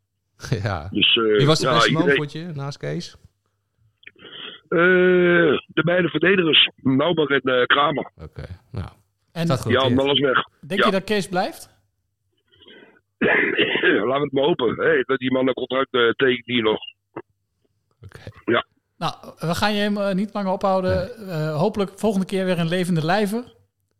[0.64, 0.88] Ja.
[0.92, 3.18] Dus, uh, Wie was de ja, beste man, vond je, naast Kees?
[4.70, 4.80] Uh,
[5.68, 8.12] de beide verdedigers, Naubach en uh, Kramer.
[8.16, 8.46] Oké, okay.
[8.72, 8.90] nou.
[9.32, 10.44] En, ja, alles weg.
[10.60, 10.86] Denk ja.
[10.86, 11.70] je dat Kees blijft?
[14.10, 14.76] Laten we het maar hopen.
[14.76, 16.80] Hey, dat die man een contract uh, tekent hier nog.
[17.14, 17.24] Oké.
[18.02, 18.28] Okay.
[18.46, 18.66] Ja.
[18.98, 21.12] Nou, we gaan je hem uh, niet langer ophouden.
[21.20, 23.46] Uh, hopelijk volgende keer weer een levende lijven.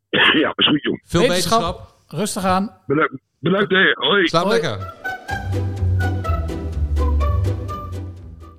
[0.42, 1.02] ja, is goed, jong.
[1.06, 1.96] Veel wetenschap.
[2.08, 2.78] Rustig aan.
[2.88, 3.92] Bedankt, bedankt hè.
[3.94, 4.28] Hoi.
[4.28, 4.62] Slaap Hoi.
[4.62, 4.94] lekker.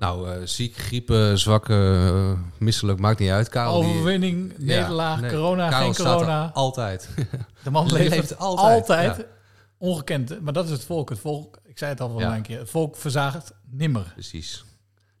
[0.03, 3.49] Nou, uh, ziek, griepen, zwakke, uh, misselijk, maakt niet uit.
[3.49, 4.65] Karel, Overwinning, die...
[4.65, 5.31] nederlaag, ja, nee.
[5.31, 6.51] corona, Karel geen corona.
[6.53, 7.09] altijd.
[7.63, 8.79] De man leeft, leeft altijd.
[8.79, 9.17] altijd.
[9.17, 9.23] Ja.
[9.77, 11.09] Ongekend, maar dat is het volk.
[11.09, 12.35] Het volk Ik zei het al van Ja.
[12.35, 12.59] een keer.
[12.59, 14.11] Het volk verzaagt nimmer.
[14.13, 14.65] Precies.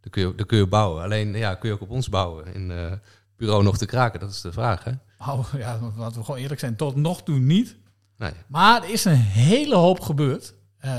[0.01, 1.03] Dan kun je, dan kun je bouwen.
[1.03, 2.53] Alleen ja, kun je ook op ons bouwen.
[2.53, 2.91] In eh,
[3.37, 4.83] bureau nog te kraken, dat is de vraag.
[4.83, 4.91] Hè?
[5.19, 6.75] Oh, ja, laten we gewoon eerlijk zijn.
[6.75, 7.75] Tot nog toe niet.
[8.17, 8.31] Nee.
[8.47, 10.53] Maar er is een hele hoop gebeurd.
[10.77, 10.91] Eh,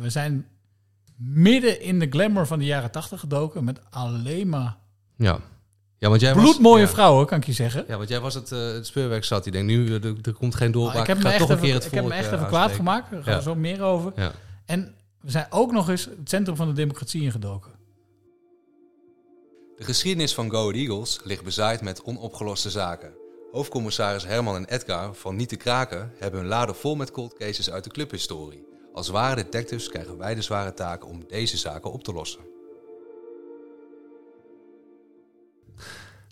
[0.00, 0.46] we zijn
[1.22, 3.64] midden in de glamour van de jaren tachtig gedoken.
[3.64, 4.76] Met alleen maar
[5.16, 5.40] Ja.
[5.98, 6.88] Ja, want jij was- bloedmooie ja.
[6.88, 7.84] vrouwen, kan ik je zeggen.
[7.88, 9.42] Ja, want jij was het, eh, het speurwerk zat.
[9.42, 10.94] Die denkt nu, eh, er, er komt geen doorbraak.
[10.96, 13.10] Ah, ik heb ga een keer het ik heb me echt eh, even kwaad gemaakt.
[13.10, 13.44] Daar gaan we Ja.
[13.44, 14.12] zo meer over.
[14.16, 14.32] Ja.
[14.66, 17.70] En we zijn ook nog eens het centrum van de democratie ingedoken.
[19.76, 23.12] De geschiedenis van Go Eagles ligt bezaaid met onopgeloste zaken.
[23.52, 27.70] Hoofdcommissaris Herman en Edgar van Niet te Kraken hebben hun laden vol met cold cases
[27.70, 28.64] uit de clubhistorie.
[28.94, 32.40] Als ware detectives krijgen wij de zware taak om deze zaken op te lossen.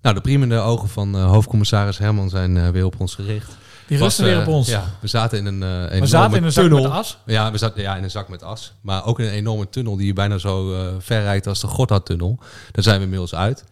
[0.02, 3.56] Nou, de priemende ogen van eh, hoofdcommissaris Herman zijn eh, weer op ons gericht.
[3.88, 4.68] Die Was, rusten weer eh, op ons.
[4.68, 6.82] Ja, we zaten in een eh enorme We zaten in een zak tunnel.
[6.82, 7.18] met as.
[7.26, 8.72] Ja, we zaten ja, in een zak met as.
[8.80, 12.38] Maar ook in een enorme tunnel die bijna zo eh, ver rijdt als de Gotthardtunnel.
[12.72, 13.64] Daar zijn we inmiddels uit.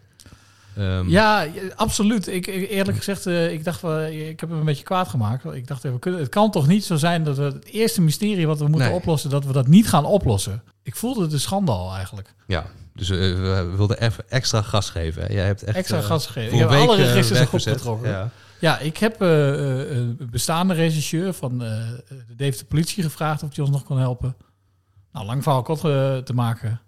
[0.77, 2.27] Ehm, Ja, absoluut.
[2.27, 5.45] Ik, eerlijk gezegd, eh, ik dacht, wel, ik heb hem een beetje kwaad gemaakt.
[5.45, 8.47] Ik dacht, we kunnen, het kan toch niet zo zijn dat we het eerste mysterie
[8.47, 8.97] wat we moeten Nee.
[8.99, 10.63] oplossen, dat we dat niet gaan oplossen.
[10.83, 12.35] Ik voelde de schandaal eigenlijk.
[12.47, 15.23] Ja, dus eh, we wilden even extra gas geven.
[15.23, 15.33] Hè.
[15.33, 16.51] Jij hebt echt Extra eh, gas gegeven.
[16.51, 17.77] voor Ik heb week, alle eh, registers weggezet.
[17.77, 18.11] getrokken.
[18.11, 18.31] Ja.
[18.61, 21.69] Ja, ik heb eh, eh, een bestaande regisseur van eh,
[22.09, 24.37] de Deventer politie gevraagd of hij ons nog kon helpen.
[25.13, 26.81] Nou, lang verhaal kort eh, te maken,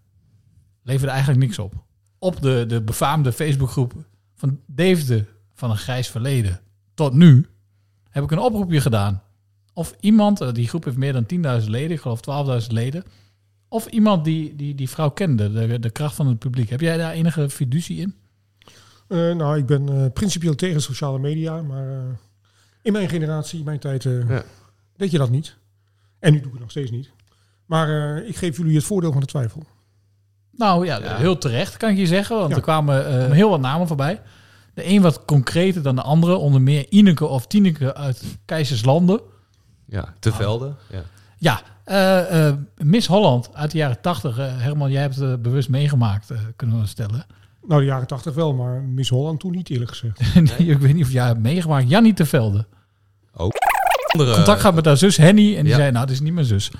[0.82, 1.72] leverde eigenlijk niks op.
[2.18, 3.92] Op de, de befaamde Facebookgroep
[4.34, 6.60] van Deventer van een grijs verleden
[6.94, 7.46] tot nu
[8.10, 9.22] heb ik een oproepje gedaan.
[9.72, 13.04] Of iemand, eh, die groep heeft meer dan 10.000 leden, ik geloof 12.000 leden.
[13.68, 16.70] Of iemand die die, die vrouw kende, de, de kracht van het publiek.
[16.70, 18.14] Heb jij daar enige fiducie in?
[19.08, 22.04] Eh, nou, ik ben eh, principieel tegen sociale media, maar eh,
[22.82, 24.42] in mijn generatie, in mijn tijd, eh, Ja.
[24.96, 25.56] deed je dat niet.
[26.18, 27.10] En nu doe ik het nog steeds niet.
[27.66, 29.66] Maar eh, ik geef jullie het voordeel van de twijfel.
[30.58, 32.36] Nou ja, heel terecht kan ik je zeggen.
[32.36, 32.56] Want Ja.
[32.56, 34.20] er kwamen eh, heel wat namen voorbij.
[34.74, 36.34] De een wat concreter dan de andere.
[36.36, 39.20] Onder meer Ineke of Tineke uit Keizerslanden.
[39.84, 40.76] Ja, te velden.
[40.90, 41.00] Ja.
[41.38, 44.38] Ja, eh, eh, Miss Holland uit de jaren tachtig.
[44.38, 47.26] eh, Herman, jij hebt het bewust meegemaakt, eh, kunnen we stellen.
[47.66, 50.34] Nou, de jaren tachtig wel, maar Miss Holland toen niet, eerlijk gezegd.
[50.58, 51.88] nee, ik weet niet of jij hebt meegemaakt.
[51.90, 52.66] Jannie te Velde.
[53.36, 53.52] Ook.
[54.12, 55.56] Andere- Contact gehad met haar zus Henny.
[55.56, 56.70] En die zei, nou, dit is niet mijn zus.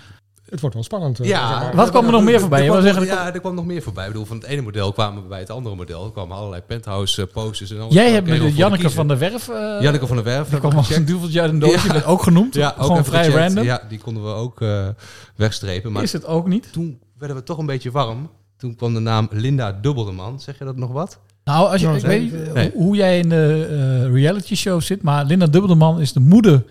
[0.49, 1.21] Het wordt wel spannend.
[1.21, 1.77] eh, Ja, zeg maar.
[1.77, 2.69] Wat kwam er nog meer voorbij?
[2.69, 4.05] Er kwam ja, er kwam nog meer voorbij.
[4.07, 6.05] Ik bedoel, van het ene model kwamen we bij het andere model.
[6.05, 7.71] Er kwamen allerlei penthouse eh, posters.
[7.71, 7.95] En alles.
[7.95, 9.49] Jij hebt met de Janneke van der Werf...
[9.49, 10.43] eh, Janneke van der Werf.
[10.43, 11.93] Die heb kwam als een duveltje uit een doosje.
[11.93, 12.55] werd ook genoemd.
[12.55, 13.45] Ja, ook Gewoon vrij gecheckt.
[13.45, 13.65] random.
[13.65, 14.89] Ja, die konden we ook eh,
[15.37, 15.93] wegstrepen.
[15.93, 16.73] Maar Is het ook niet?
[16.73, 18.31] Toen werden we toch een beetje warm.
[18.57, 20.41] Toen kwam de naam Linda Dubbeldeman.
[20.41, 21.19] Zeg je dat nog wat?
[21.45, 22.71] Nou, als je, ik weet niet hoe- nee.
[22.75, 23.67] hoe jij in de
[24.07, 26.65] eh, reality show zit, maar Linda Dubbeldeman is de moeder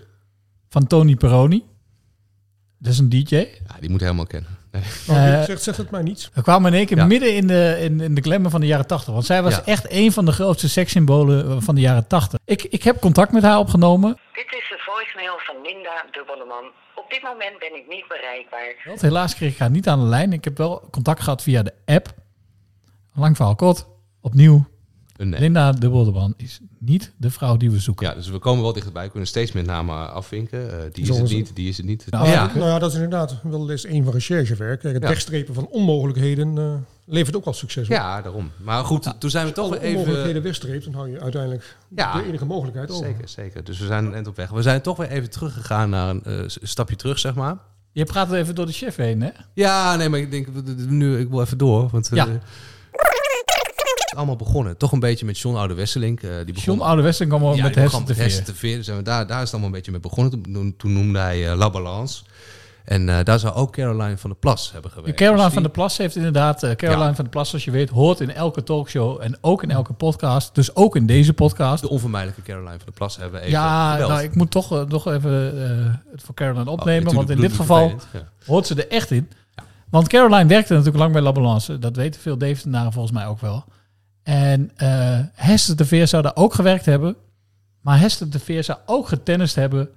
[0.68, 1.64] van Tony Peroni.
[2.78, 3.34] Dat is een DJ.
[3.36, 3.46] Ja,
[3.80, 4.56] die moet helemaal kennen.
[4.72, 4.82] Nee.
[5.06, 6.30] Nou, Eh, zegt, zegt het mij niet.
[6.34, 7.04] We kwamen in één keer Ja.
[7.06, 9.12] midden in de, in, in de glamour van de jaren 80.
[9.12, 9.62] Want zij was Ja.
[9.64, 12.38] echt een van de grootste sekssymbolen eh, van de jaren 80.
[12.44, 14.10] Ik, ik heb contact met haar opgenomen.
[14.32, 16.64] Dit is de voicemail van Linda Dubbeleman.
[16.94, 18.74] Op dit moment ben ik niet bereikbaar.
[18.86, 20.32] Want Helaas kreeg ik haar niet aan de lijn.
[20.32, 22.08] Ik heb wel contact gehad via de app.
[23.14, 23.86] Lang verhaal kort.
[24.20, 24.66] Opnieuw.
[25.18, 25.40] Een nee.
[25.40, 28.06] Linda Dubbeldeman is niet de vrouw die we zoeken.
[28.06, 29.04] Ja, dus we komen wel dichterbij.
[29.04, 30.70] We kunnen steeds meer namen afvinken.
[30.72, 31.38] Eh, die is Zo het is het.
[31.38, 32.04] niet, die is het niet.
[32.10, 32.50] Nou, ja.
[32.54, 34.80] nou ja, dat is inderdaad wel eens een van recherchewerk.
[34.80, 35.08] Kijk, het Ja.
[35.08, 37.90] wegstrepen van onmogelijkheden eh, levert ook al succes op.
[37.94, 38.50] ja, daarom.
[38.62, 40.42] Maar goed, toen zijn we toch je alle onmogelijkheden even...
[40.42, 42.12] wegstreept, dan hou je uiteindelijk Ja.
[42.12, 43.06] de enige mogelijkheid over.
[43.06, 43.64] Zeker, zeker.
[43.64, 44.50] Dus we zijn een eind op weg.
[44.50, 47.56] We zijn toch weer even teruggegaan naar een eh, stapje terug, zeg maar.
[47.92, 49.30] Je praat even door de chef heen, hè?
[49.54, 50.48] Ja, nee, maar ik denk
[50.88, 51.88] nu, ik wil even door.
[51.92, 52.26] Want, eh, Ja.
[54.08, 54.76] Het is allemaal begonnen.
[54.76, 56.20] Toch een beetje met John Oude Wesseling.
[56.20, 58.04] eh, die begon, John Oude Wesseling kwam al ja, met Hessen
[58.44, 58.76] TV.
[58.76, 60.42] Dus zijn we daar, daar is het allemaal een beetje mee begonnen.
[60.42, 62.22] Toen, toen noemde hij eh, La Balance.
[62.84, 65.16] En eh, daar zou ook Caroline van der Plas hebben gewerkt.
[65.18, 66.58] Caroline Dus van der Plas heeft inderdaad...
[66.76, 67.14] Caroline Ja.
[67.14, 69.22] van der Plas, zoals je weet, hoort in elke talkshow...
[69.22, 70.54] en ook in elke podcast.
[70.54, 71.82] Dus ook in deze podcast.
[71.82, 75.06] De onvermijdelijke Caroline van der Plas hebben we even Ja, nou, ik moet toch, nog
[75.06, 75.32] even
[76.10, 77.04] het voor Caroline opnemen.
[77.04, 77.92] natuurlijk want in dit geval
[78.46, 79.30] hoort ze er echt in.
[79.90, 81.78] Want Caroline werkte natuurlijk lang bij La Balance.
[81.78, 83.64] Dat weten veel Deventenaren volgens mij ook wel.
[84.28, 87.16] En eh Hester de Veer zou daar ook gewerkt hebben.
[87.80, 89.88] Maar Hester de Veer zou ook getennist hebben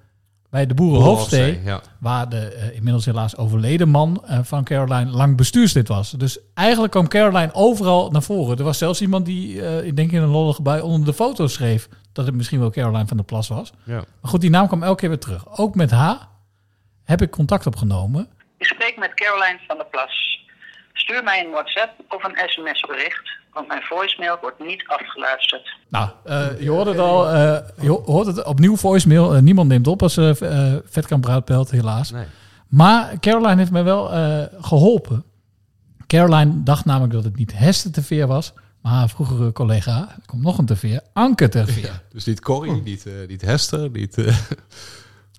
[0.50, 1.82] bij de ja.
[2.00, 6.12] Waar de eh, inmiddels helaas overleden man eh, van Caroline lang bestuurslid was.
[6.12, 8.58] Dus eigenlijk kwam Caroline overal naar voren.
[8.58, 11.48] Er was zelfs iemand die, eh, ik denk in een lollige bui, onder de foto
[11.48, 11.90] schreef...
[12.12, 13.74] dat het misschien wel Caroline van der Plas was.
[13.84, 14.04] Ja.
[14.22, 15.58] Maar goed, die naam kwam elke keer weer terug.
[15.60, 16.28] Ook met haar
[17.04, 18.28] heb ik contact opgenomen.
[18.58, 20.41] Ik spreek met Caroline van der Plas.
[21.02, 25.70] Stuur mij een WhatsApp of een sms-bericht, want mijn voicemail wordt niet afgeluisterd.
[25.90, 27.30] Nou, eh, je hoort het al.
[27.30, 29.34] eh, je ho- hoort het opnieuw voicemail.
[29.36, 30.32] Eh, niemand neemt op als uh,
[30.86, 31.26] Vetkamp
[31.72, 32.12] helaas.
[32.12, 32.26] Nee.
[32.68, 35.24] Maar Caroline heeft mij wel eh, geholpen.
[36.08, 40.26] Caroline dacht namelijk dat het niet Heste te veer was, maar haar vroegere collega, er
[40.26, 42.02] komt nog een te veer, Anke te veer.
[42.12, 44.18] Dus niet Corrie, niet, eh, niet Hester, niet...
[44.18, 44.38] eh,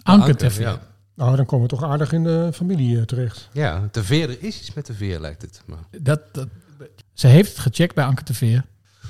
[0.02, 0.66] Anke te veer.
[0.66, 0.78] Ja.
[1.14, 3.48] Nou, dan komen we toch aardig in de familie eh, terecht.
[3.52, 5.62] ja, te veer, er is iets met de veer lijkt het.
[5.66, 5.78] Maar.
[6.00, 6.48] Dat, dat,
[7.12, 8.64] ze heeft het gecheckt bij Anke de Veer.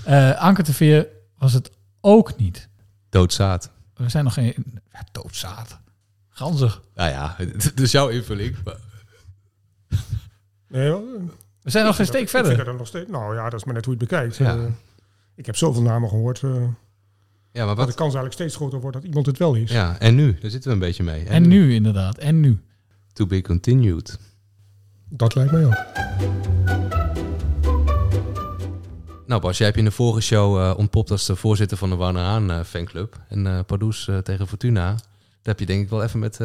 [0.04, 1.06] Eh, Anke de Veer
[1.38, 2.68] was het ook niet.
[3.08, 3.70] Doodzaad.
[3.94, 4.54] We zijn nog geen...
[4.92, 5.78] Ja, doodzaad.
[6.28, 6.82] Ganzig.
[6.94, 7.34] Nou ja,
[7.68, 8.56] het is jouw invulling.
[8.64, 8.76] maar-
[10.68, 10.90] Nee,
[11.62, 12.50] We zijn nog geen steek dat- verder.
[12.50, 14.36] Ik vind dat nog steeds, nou ja, dat is maar net hoe je het bekijkt.
[14.36, 14.56] Ja.
[14.56, 14.64] Eh,
[15.34, 16.42] ik heb zoveel namen gehoord.
[16.42, 16.64] eh,
[17.52, 17.86] Ja, maar dat wat...
[17.86, 19.70] de kans eigenlijk steeds groter wordt dat iemand het wel is.
[19.70, 20.36] Ja, en nu?
[20.40, 21.24] Daar zitten we een beetje mee.
[21.24, 22.18] En nu inderdaad.
[22.18, 22.60] En nu.
[23.12, 24.18] To be continued.
[25.08, 25.84] Dat lijkt mij ook.
[29.26, 31.90] Nou Bas, jij hebt je in de vorige show eh, ontpopt als de voorzitter van
[31.90, 33.20] de Warner Haan eh, fanclub.
[33.28, 34.86] En eh Pardoes tegen Fortuna.
[34.92, 34.98] Daar
[35.42, 36.38] heb je denk ik wel even met...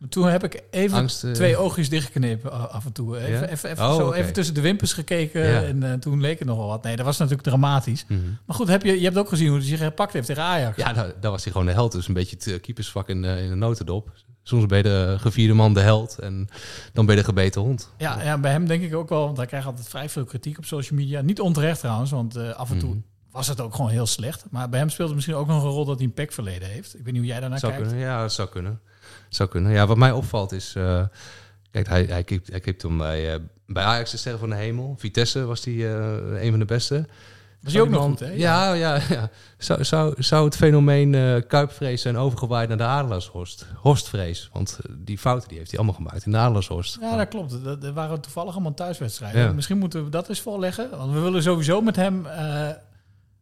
[0.00, 3.18] eh, Toen heb ik even Angst, eh, twee oogjes dichtgeknepen a- af en toe.
[3.18, 6.48] Even, even, even, Oh, zo even tussen de wimpers gekeken en eh, toen leek het
[6.48, 6.82] nog wel wat.
[6.82, 8.04] Nee, dat was natuurlijk dramatisch.
[8.08, 8.20] Mhm.
[8.46, 10.76] Maar goed, heb je, je hebt ook gezien hoe hij zich gepakt heeft tegen Ajax.
[10.76, 11.92] Ja, daar, daar was hij gewoon de held.
[11.92, 14.10] Dus een beetje het eh, keepersvak in, de- in de notendop.
[14.42, 16.48] Soms ben je de gevierde man de held en
[16.92, 17.90] dan ben je de gebeten hond.
[17.98, 20.58] Ja, ja, bij hem denk ik ook wel, want hij krijgt altijd vrij veel kritiek
[20.58, 21.20] op social media.
[21.20, 22.98] Niet onterecht trouwens, want eh, af en toe Mhm.
[23.30, 24.44] was het ook gewoon heel slecht.
[24.50, 26.68] Maar bij hem speelt het misschien ook nog een rol dat hij een pek verleden
[26.68, 26.94] heeft.
[26.98, 27.88] Ik weet niet hoe jij daarnaar zou kijkt.
[27.88, 28.80] kunnen, ja, dat zou kunnen.
[29.28, 29.72] Zou kunnen.
[29.72, 30.74] Ja, wat mij opvalt is...
[30.76, 31.02] eh,
[31.70, 34.56] kijk, hij, hij, keep, hij keep toen bij, eh, bij Ajax de Sterren van de
[34.56, 34.94] Hemel.
[34.98, 37.06] Vitesse was hij eh, een van de beste.
[37.62, 38.30] Was hij ook nog die goed, hè?
[38.30, 39.30] Ja, ja, ja.
[39.58, 43.66] Zou, zou, zou het fenomeen Kuipvrees zijn overgewaaid naar de Adelaarshorst?
[43.76, 44.50] Horstvrees.
[44.52, 46.98] Want die fouten die heeft hij allemaal gemaakt in de Adelaarshorst.
[47.00, 47.64] Ja, dat klopt.
[47.64, 49.42] Dat, dat waren toevallig allemaal thuiswedstrijden.
[49.42, 49.52] Ja.
[49.52, 50.90] Misschien moeten we dat eens voorleggen.
[50.90, 52.26] Want we willen sowieso met hem...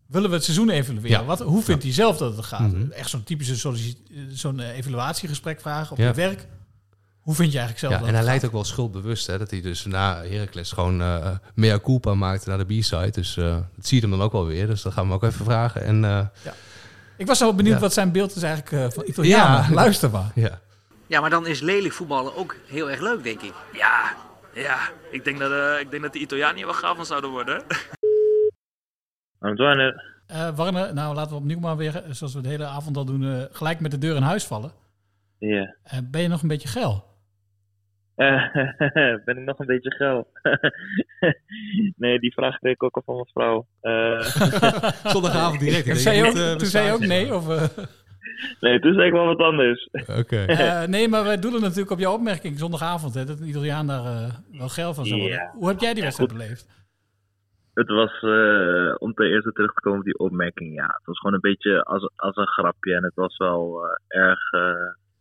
[0.08, 1.10] willen we het seizoen evalueren.
[1.10, 1.24] Ja.
[1.24, 2.72] Wat, hoe vindt hij zelf dat het gaat?
[2.72, 2.90] Mhm.
[2.90, 3.74] Echt zo'n typische
[4.32, 6.06] zo'n eh, evaluatiegesprek vragen op Ja.
[6.06, 6.46] je werk.
[7.20, 9.26] Hoe vind je eigenlijk zelf Ja, dat en hij lijkt ook wel schuldbewust.
[9.26, 13.10] Hè, dat hij dus na Heracles gewoon eh mea culpa maakte naar de B-side.
[13.10, 13.44] Dus eh,
[13.76, 14.66] dat zie je hem dan ook wel weer.
[14.66, 15.82] Dus dat gaan we hem ook even vragen.
[15.84, 16.26] En, eh,
[17.16, 17.80] Ik was zo benieuwd Ja.
[17.80, 19.68] wat zijn beeld is eigenlijk eh, van Italianen.
[19.68, 19.74] Ja.
[19.74, 20.30] Luister maar.
[20.34, 20.60] ja.
[21.06, 23.52] Ja, maar dan is lelijk voetballen ook heel erg leuk, denk ik.
[23.72, 24.16] Ja,
[24.54, 24.78] ja.
[25.10, 27.62] Ik denk dat, eh, ik denk dat de Italianen hier wel gaaf van zouden worden.
[29.40, 32.96] Antoine, Eh Warne, nou laten we opnieuw maar weer, eh, zoals we de hele avond
[32.96, 34.70] al doen, eh, gelijk met de deur in huis vallen.
[35.38, 35.74] ja.
[35.82, 37.04] Eh, ben je nog een beetje geil?
[38.14, 38.52] Eh,
[39.24, 40.28] ben ik nog een beetje geil?
[41.96, 43.66] nee, die vraag kreeg ik ook al van mijn vrouw.
[43.80, 44.20] Eh,
[45.14, 45.84] Zondagavond direct.
[45.84, 47.34] Denk, zei je moet, ook, toen zei je ook nee?
[47.34, 47.84] Of, eh?
[48.60, 49.88] nee, toen zei ik wel wat anders.
[50.18, 50.44] Oké.
[50.44, 53.14] Eh, nee, maar wij doelen natuurlijk op jouw opmerking zondagavond.
[53.14, 54.02] Hè, dat een Italiaan daar
[54.52, 55.38] wel geil van zou worden.
[55.38, 55.52] Ja.
[55.54, 56.66] Hoe heb jij die wedstrijd beleefd?
[57.78, 60.86] Het was, eh, om ten eerste terug te komen op die opmerking, ja.
[60.86, 62.94] Het was gewoon een beetje als, als een grapje.
[62.94, 64.72] En het was wel eh, erg eh,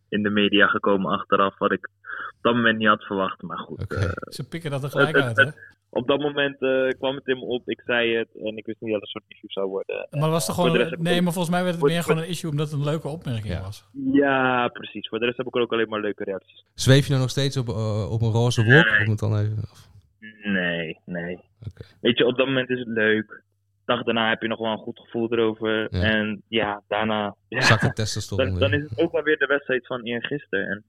[0.10, 1.90] in de media gekomen achteraf, wat ik
[2.30, 3.42] op dat moment niet had verwacht.
[3.42, 3.86] Maar goed.
[4.30, 5.60] Ze pikken dat er gelijk het- uit, het- hè?
[5.90, 8.82] op dat moment eh, kwam het in me op, ik zei het en ik wist
[8.82, 10.08] niet dat het een soort issue zou worden.
[10.12, 12.24] Maar was de gewoon, ik nee, maar volgens mij werd het voor- meer voor- gewoon
[12.26, 13.86] een issue omdat het een leuke opmerking was.
[14.14, 15.08] Ja, precies.
[15.08, 16.64] Voor de rest heb ik ook alleen maar leuke reacties.
[16.74, 17.68] Zweef je nou nog steeds op,
[18.10, 18.88] op een roze wolk?
[19.06, 19.86] Om het dan even, of-
[20.44, 21.00] Nee,
[22.02, 23.44] Weet je, op dat moment is het leuk.
[23.86, 25.96] Dag daarna heb je nog wel een goed gevoel erover.
[25.96, 26.02] Ja.
[26.02, 27.36] En ja, daarna...
[27.48, 30.68] Ja, testosteron dan, dan is het ook wel weer de wedstrijd van eergisteren.
[30.68, 30.84] En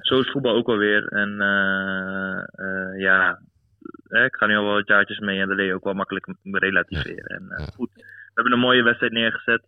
[0.00, 1.06] zo is voetbal ook wel weer.
[1.06, 3.40] En eh, eh, ja,
[4.08, 6.34] ik ga nu al wel wat jaartjes mee en dat leer je ook wel makkelijk
[6.42, 7.24] relativeren.
[7.24, 8.02] En eh, goed, we
[8.34, 9.66] hebben een mooie wedstrijd neergezet.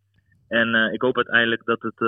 [0.49, 2.01] En ik hoop uiteindelijk dat het...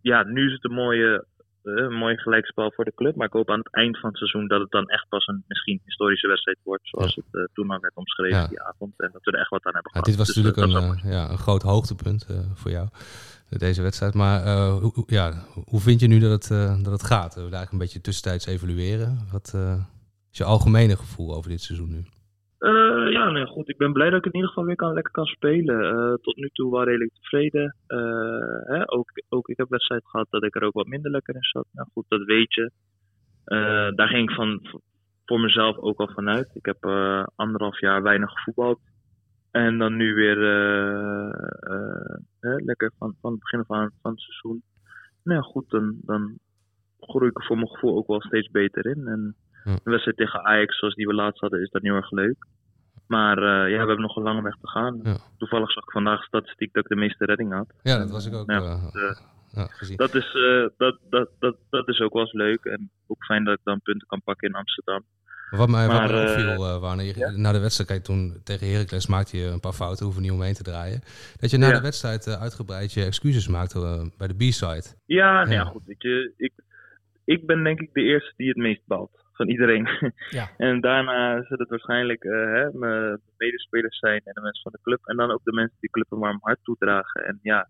[0.00, 1.24] ja, nu is het een mooie,
[1.66, 3.14] een mooi gelijkspel voor de club.
[3.16, 5.44] Maar ik hoop aan het eind van het seizoen dat het dan echt pas een
[5.48, 6.88] misschien historische wedstrijd wordt.
[6.88, 8.46] Zoals het eh, toen al werd omschreven Ja.
[8.46, 8.92] die avond.
[9.00, 10.04] En dat we er echt wat aan hebben Ja, gehad.
[10.06, 12.70] dit was Dus, natuurlijk eh, een, dat wel eh, ja, een groot hoogtepunt eh, voor
[12.70, 12.88] jou,
[13.48, 14.14] eh, deze wedstrijd.
[14.14, 15.32] Maar eh, hoe, ja,
[15.66, 17.34] hoe vind je nu dat het, eh, dat het gaat?
[17.34, 19.26] We willen eigenlijk een beetje tussentijds evalueren.
[19.32, 19.74] Wat eh,
[20.32, 22.04] is je algemene gevoel over dit seizoen nu?
[23.06, 23.68] Eh, ja, nee, goed.
[23.68, 25.90] Ik ben blij dat ik in ieder geval weer kan, lekker kan spelen.
[25.90, 27.76] Eh, tot nu toe wel redelijk tevreden.
[27.86, 27.98] Eh,
[28.64, 31.42] hè, ook, ook ik heb wedstrijd gehad dat ik er ook wat minder lekker in
[31.42, 31.66] zat.
[31.72, 32.70] Nou goed, dat weet je.
[33.94, 34.80] Daar ging ik van,
[35.24, 36.50] voor mezelf ook al vanuit.
[36.54, 36.84] Ik heb
[37.34, 38.78] anderhalf jaar weinig gevoetbald.
[39.50, 40.38] En dan nu weer
[42.40, 44.62] hè, lekker van, van het begin aan van het seizoen.
[45.22, 46.38] Nou ja, goed, dan, dan
[47.00, 49.06] groei ik er voor mijn gevoel ook wel steeds beter in.
[49.06, 52.10] En een wedstrijd tegen Ajax, zoals die we laatst hadden, is dat niet heel erg
[52.10, 52.46] leuk.
[53.06, 55.00] Maar eh, ja, we hebben nog een lange weg te gaan.
[55.38, 57.72] Toevallig zag ik vandaag statistiek dat ik de meeste redding had.
[57.82, 59.16] Ja, dat was ik ook, Ja, eh, goed, eh,
[59.52, 59.96] ja, gezien.
[59.96, 62.64] dat, is, eh, dat, dat, dat, dat is ook wel eens leuk.
[62.64, 65.04] En ook fijn dat ik dan punten kan pakken in Amsterdam.
[65.50, 68.02] Maar Wat mij, wat Maar, mij eh, opviel, eh Warner, je- na de wedstrijd, kijk,
[68.02, 71.00] toen tegen Heracles maakte je een paar fouten, hoeven niet omheen te draaien.
[71.40, 71.74] Dat je na Ja.
[71.74, 74.84] de wedstrijd eh, uitgebreid je excuses maakte bij de B-side.
[75.04, 75.64] Ja, nou ja, Ja.
[75.64, 75.84] goed.
[75.86, 76.52] Weet je, ik,
[77.24, 79.88] ik ben denk ik de eerste die het meest balt van iedereen.
[80.30, 80.48] Ja.
[80.68, 84.82] en daarna zullen het waarschijnlijk eh, hè, mijn medespelers zijn en de mensen van de
[84.82, 85.06] club.
[85.06, 87.24] En dan ook de mensen die de club een warm hart toedragen.
[87.24, 87.68] En ja,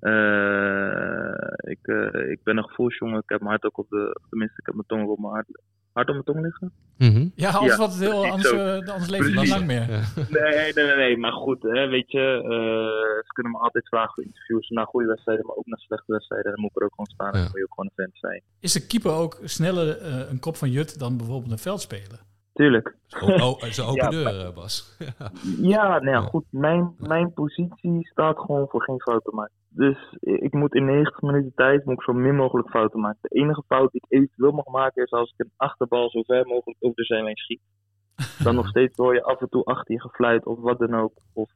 [0.00, 3.18] eh, ik, eh, ik ben een gevoelsjongen.
[3.18, 5.62] Ik heb mijn hart ook op de, tenminste, ik heb mijn tong op mijn hart,
[5.92, 6.72] hart op mijn tong liggen.
[6.98, 7.28] Mhm.
[7.34, 9.86] Ja, anders, wat heel, anders, eh, anders leef je dan lang meer.
[10.28, 14.14] Nee, nee, nee, nee, maar goed, hè, weet je, eh, ze kunnen me altijd vragen
[14.14, 16.52] voor interviews na goede wedstrijden, maar ook na slechte wedstrijden.
[16.52, 18.30] Dan moet ik er ook gewoon staan en dan moet je ook gewoon een fan
[18.30, 18.42] zijn.
[18.60, 22.20] Is de keeper ook sneller eh, een kop van Jut dan bijvoorbeeld een veldspeler?
[22.52, 22.96] Tuurlijk.
[23.20, 24.96] Oh, oh, zo open Ja, deur, maar- eh, Bas.
[25.18, 25.30] Ja.
[25.58, 26.44] Ja, nou ja, goed.
[26.50, 29.54] Mijn, mijn positie staat gewoon voor geen fouten maken.
[29.68, 33.18] Dus ik moet in 90 minuten tijd moet ik zo min mogelijk fouten maken.
[33.22, 36.46] De enige fout die ik eventueel mag maken is als ik een achterbal zo ver
[36.46, 37.60] mogelijk over de zijlijn schiet.
[38.44, 41.12] Dan nog steeds hoor je af en toe achter je gefluit of wat dan ook.
[41.32, 41.50] Of,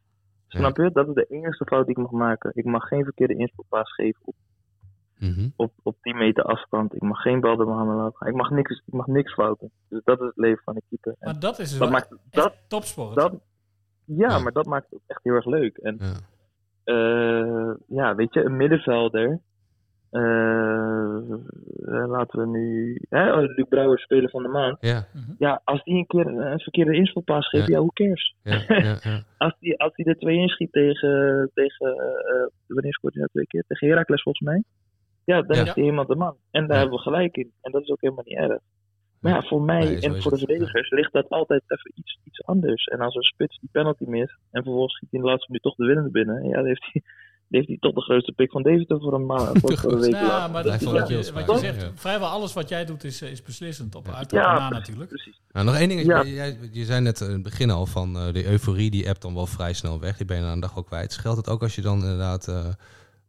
[0.48, 0.90] snap je?
[0.92, 2.50] Dat is de enige fout die ik mag maken.
[2.54, 4.34] Ik mag geen verkeerde inspelpaas geven op,
[5.18, 5.48] Mhm.
[5.56, 6.94] op, op 10 meter afstand.
[6.94, 8.28] Ik mag geen bal door mijn handen laten gaan.
[8.28, 9.70] Ik mag niks, ik mag niks fouten.
[9.88, 11.14] Dus dat is het leven van een keeper.
[11.20, 13.14] Maar dat is dus dat wel maakt, dat, topsport.
[13.14, 13.32] dat,
[14.04, 15.76] ja, maar dat maakt het ook echt heel erg leuk.
[15.76, 15.98] En
[16.84, 19.40] eh, ja, weet je, een middenvelder.
[20.10, 21.16] eh,
[21.86, 22.96] eh, laten we nu.
[23.08, 24.76] Hè, oh, Luc Brouwer spelen van de maand.
[24.80, 25.06] Ja.
[25.38, 27.74] Ja, als die een keer een verkeerde inspelpaas geeft, Ja.
[27.74, 28.34] ja, hoe cares?
[28.42, 29.22] Ja, ja, ja.
[29.38, 31.50] als die, als die er twee inschiet tegen.
[31.54, 33.64] tegen eh, wanneer scoort hij nou twee keer?
[33.66, 34.62] Tegen Heracles volgens mij.
[35.26, 35.62] Ja, dan Ja.
[35.62, 36.36] is hij helemaal de man.
[36.50, 37.52] En daar hebben we gelijk in.
[37.60, 38.58] En dat is ook helemaal niet erg.
[39.20, 40.46] Maar ja, voor mij Nee, en voor de het.
[40.46, 42.84] verdedigers ligt dat altijd even iets, iets anders.
[42.84, 45.62] En als een spits die penalty mist en vervolgens schiet hij in de laatste minuut
[45.64, 46.44] toch de winnende binnen.
[46.48, 47.02] Ja, dan heeft hij,
[47.48, 50.62] heeft hij toch de grootste pik van Deventer voor een, maand, een week Ja, maar
[50.62, 53.30] dat, Ja, wat, je, wat je dat- zegt, vrijwel alles wat jij doet is, eh,
[53.30, 53.94] is beslissend.
[53.94, 55.38] Op uiteraard Ja, na precies, natuurlijk.
[55.52, 56.02] Nou, nog één ding.
[56.04, 56.24] Ja.
[56.24, 59.34] Jij, je zei net in het begin al van eh, de euforie, die appt dan
[59.34, 60.16] wel vrij snel weg.
[60.16, 61.16] Die ben je na een dag ook kwijt.
[61.16, 62.66] Geldt het ook als je dan inderdaad eh,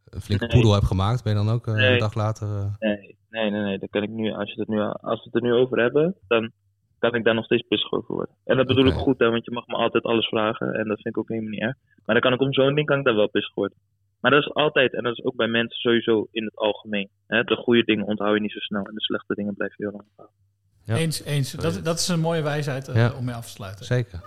[0.09, 0.53] een flinke Nee.
[0.53, 1.23] poedel hebt gemaakt?
[1.23, 1.93] Ben je dan ook eh, Nee.
[1.93, 2.47] een dag later...
[2.47, 3.79] eh, Nee, nee, nee, nee.
[3.79, 6.15] Dan kan ik nu, als, je het nu, als we het er nu over hebben,
[6.27, 6.51] dan
[6.99, 8.35] kan ik daar nog steeds pissig over worden.
[8.45, 10.73] En dat bedoel ik goed, hè, want je mag me altijd alles vragen.
[10.73, 11.75] En dat vind ik ook helemaal niet erg.
[12.05, 13.77] Maar dan kan ik om zo'n ding kan ik daar wel pissig worden.
[14.21, 17.09] Maar dat is altijd, en dat is ook bij mensen sowieso in het algemeen.
[17.27, 17.43] Hè?
[17.43, 19.91] De goede dingen onthoud je niet zo snel en de slechte dingen blijf je heel
[19.91, 20.37] lang onthouden.
[20.83, 20.95] Ja.
[20.95, 21.51] Eens, eens.
[21.51, 23.11] Dat, dat is een mooie wijsheid eh, Ja.
[23.17, 23.85] om mee af te sluiten.
[23.85, 24.19] Zeker.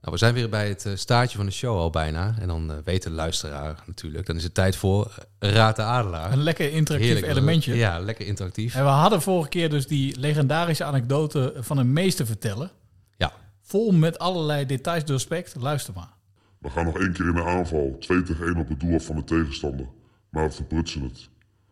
[0.00, 2.34] Nou, we zijn weer bij het eh, staartje van de show al bijna.
[2.38, 4.26] En dan eh, weet de luisteraar natuurlijk.
[4.26, 6.32] Dan is het tijd voor eh, Raad de Adelaar.
[6.32, 7.74] Een lekker interactief Heerlijk, elementje.
[7.74, 8.74] Ja, lekker interactief.
[8.74, 12.70] En we hadden vorige keer dus die legendarische anekdote van een meester vertellen.
[13.16, 13.32] Ja.
[13.62, 15.54] Vol met allerlei details doorspekt.
[15.58, 16.12] Luister maar.
[16.58, 17.96] We gaan nog één keer in de aanval.
[17.98, 19.86] 2 tegen 1 op het doel af van de tegenstander.
[20.30, 21.28] Maar we verprutsen het.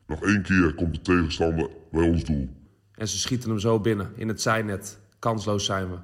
[0.07, 2.49] Nog één keer komt de tegenstander bij ons doel.
[2.95, 4.99] En ze schieten hem zo binnen, in het zijnet.
[5.19, 5.97] Kansloos zijn we.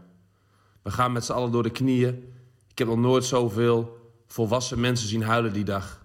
[0.84, 2.32] We gaan met z'n allen door de knieën.
[2.70, 6.02] Ik heb nog nooit zoveel volwassen mensen zien huilen die dag.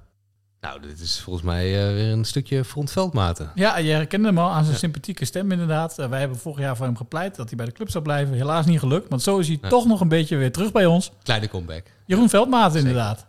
[0.62, 3.52] Nou, dit is volgens mij eh, weer een stukje frontveldmaten.
[3.56, 6.00] Ja, je herkende hem al aan zijn sympathieke stem inderdaad.
[6.00, 8.34] Eh, wij hebben vorig jaar voor hem gepleit dat hij bij de club zou blijven.
[8.36, 9.70] Helaas niet gelukt, want zo is hij Ja.
[9.70, 11.12] toch nog een beetje weer terug bij ons.
[11.24, 11.84] Kleine comeback.
[12.06, 13.28] Jeroen Veldmaat inderdaad.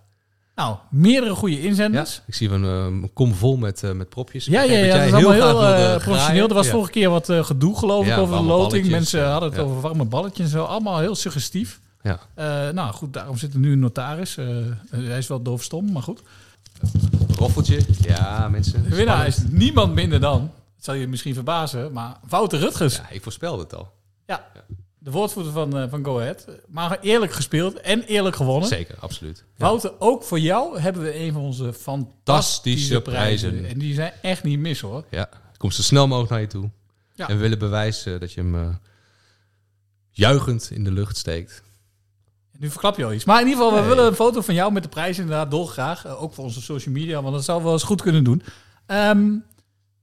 [0.60, 2.20] Nou, meerdere goede inzenders.
[2.26, 4.44] Ik zie een, eh, een kom vol met, eh, met propjes.
[4.44, 6.48] Ja, ja, ja, dat is allemaal heel wilde eh, professioneel.
[6.48, 6.72] Er was Ja.
[6.72, 8.86] vorige keer wat gedoe, geloof ik, Ja, over de loting.
[8.88, 9.30] Mensen ja.
[9.30, 9.64] hadden het Ja.
[9.64, 10.64] over warme balletjes en zo.
[10.64, 11.80] Allemaal heel suggestief.
[12.02, 12.18] Ja.
[12.72, 14.36] Nou goed, daarom zit er nu een notaris.
[14.90, 16.22] Hij is wel doofstom, maar goed.
[17.36, 17.80] Roffeltje.
[18.00, 18.82] Ja, mensen.
[18.82, 22.96] De winnaar is niemand minder dan, zal je misschien verbazen, maar Wouter Rutgers.
[22.96, 23.92] Ja, ik voorspelde het al.
[24.26, 24.46] Ja,
[25.02, 26.46] de woordvoerder van, eh, van Go Ahead.
[26.68, 28.68] Maar eerlijk gespeeld en eerlijk gewonnen.
[28.68, 29.44] Zeker, absoluut.
[29.56, 29.64] Ja.
[29.66, 33.48] Wouter, ook voor jou hebben we een van onze fantastische Fantastische prijzen.
[33.50, 33.70] prijzen.
[33.70, 35.04] En die zijn echt niet mis hoor.
[35.10, 36.70] Ja, het komt zo snel mogelijk naar je toe.
[37.14, 37.28] Ja.
[37.28, 38.68] En we willen bewijzen dat je hem eh,
[40.10, 41.62] juichend in de lucht steekt.
[42.58, 43.24] Nu verklap je al iets.
[43.24, 46.04] Maar in ieder geval, we willen een foto van jou met de prijs inderdaad dolgraag.
[46.04, 48.42] Eh, ook voor onze social media, want dat zou wel eens goed kunnen doen.
[48.86, 49.28] Ehm,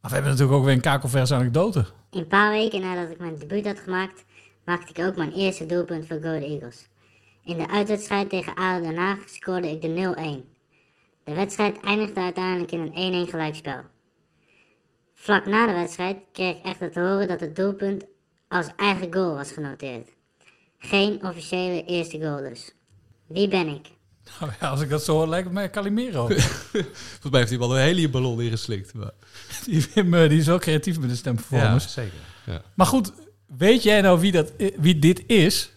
[0.02, 1.86] maar we hebben natuurlijk ook weer een kakelverse anekdote.
[2.12, 4.24] Een paar weken nadat ik mijn debuut had gemaakt,
[4.68, 6.88] maakte ik ook mijn eerste doelpunt voor Go Eagles.
[7.44, 10.56] In de uitwedstrijd tegen ADO Den Haag scoorde ik de 0-1.
[11.24, 13.82] De wedstrijd eindigde uiteindelijk in een 1-1 gelijkspel.
[15.14, 18.06] Vlak na de wedstrijd kreeg ik echter te horen dat het doelpunt
[18.48, 20.10] als eigen goal was genoteerd.
[20.78, 22.76] Geen officiële eerste goal dus.
[23.28, 23.88] Wie ben ik?
[24.40, 26.28] Nou ja, als ik dat zo hoor, lijkt het mij Calimero.
[26.28, 28.94] Volgens mij heeft hij wel een heliumballon ingeslikt.
[28.94, 29.12] Maar...
[29.66, 31.88] die, Wim, eh, die is wel creatief met de stemperformance.
[31.88, 32.20] Ja, zeker.
[32.46, 32.62] Ja.
[32.74, 33.12] Maar goed,
[33.58, 35.72] weet jij nou wie, dat, wie dit is?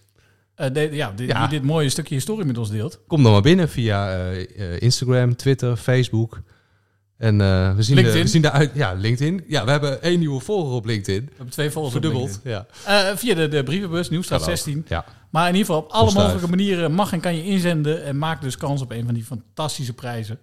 [0.54, 1.40] De- ja, dit, Ja.
[1.40, 3.00] Wie dit mooie stukje historie met ons deelt.
[3.06, 6.40] Kom dan maar binnen via eh, eh, Instagram, Twitter, Facebook.
[7.16, 7.36] En
[7.76, 9.44] we zien de, we zien de uit, ja, LinkedIn.
[9.48, 11.24] Ja, we hebben één nieuwe volger op LinkedIn.
[11.24, 12.40] We hebben twee volgers Verdubbeld.
[12.44, 12.66] Ja.
[13.16, 14.84] Via de, de brievenbus, Nieuwstraat Kan ook, 16.
[14.88, 15.04] ja.
[15.30, 18.04] Maar in ieder geval op alle mogelijke manieren mag en kan je inzenden.
[18.04, 20.38] En maak dus kans op een van die fantastische prijzen.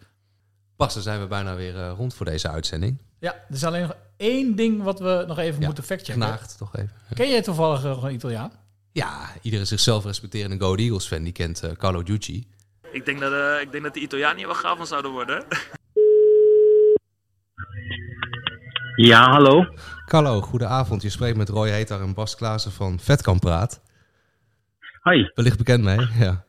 [0.76, 2.98] Bas, dan zijn we bijna weer rond voor deze uitzending.
[3.20, 6.24] Ja, er is alleen nog één ding wat we nog even Ja, moeten factchecken.
[6.24, 6.92] knaagt toch even.
[7.14, 8.52] Ken jij toevallig nog een Italiaan?
[8.92, 12.48] Ja, iedere zichzelf respecterende Go Eagles fan die kent eh, Carlo Giucci.
[12.92, 15.46] Ik denk dat, eh, ik denk dat de Italianen hier wel gaaf van zouden worden.
[18.96, 19.66] Ja, hallo.
[20.06, 21.02] Carlo, goedenavond.
[21.02, 23.82] Je spreekt met Roy Hetar en Bas Klaassen van Vetkamp Praat.
[25.02, 25.32] Hoi.
[25.36, 26.46] Wellicht bekend mee, ja.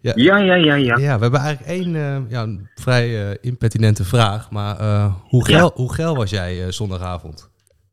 [0.00, 0.96] Ja, ja, ja, ja.
[0.96, 4.50] Ja, we hebben eigenlijk één eh, ja, een vrij eh, impertinente vraag.
[4.50, 7.50] Maar eh, hoe, geil, hoe geil was jij zondagavond?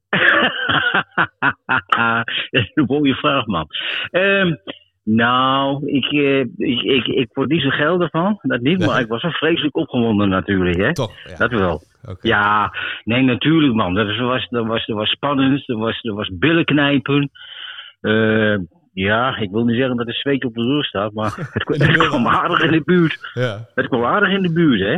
[2.51, 3.67] dat is een mooie vraag, man.
[4.11, 4.55] Ehm,
[5.03, 6.05] nou, ik,
[6.57, 8.39] ik, ik, ik word niet zo geil ervan.
[8.41, 10.93] Dat niet, maar ik was wel vreselijk opgewonden natuurlijk, hè.
[10.93, 11.81] Toch, Dat wel.
[12.21, 13.93] Ja, nee, natuurlijk, man.
[13.93, 15.69] Dat was, dat was, dat was spannend.
[15.69, 17.31] Er was, er was billen knijpen.
[18.95, 21.79] Ja, ik wil niet zeggen dat er zweet op de rug staat, maar het, kwam-
[21.79, 23.31] het kwam aardig in de buurt.
[23.33, 23.65] Ja.
[23.75, 24.97] Het kwam aardig in de buurt, hè.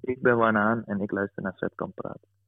[0.00, 2.39] Ik ben Wanaan en ik luister naar Vetkamp Praat.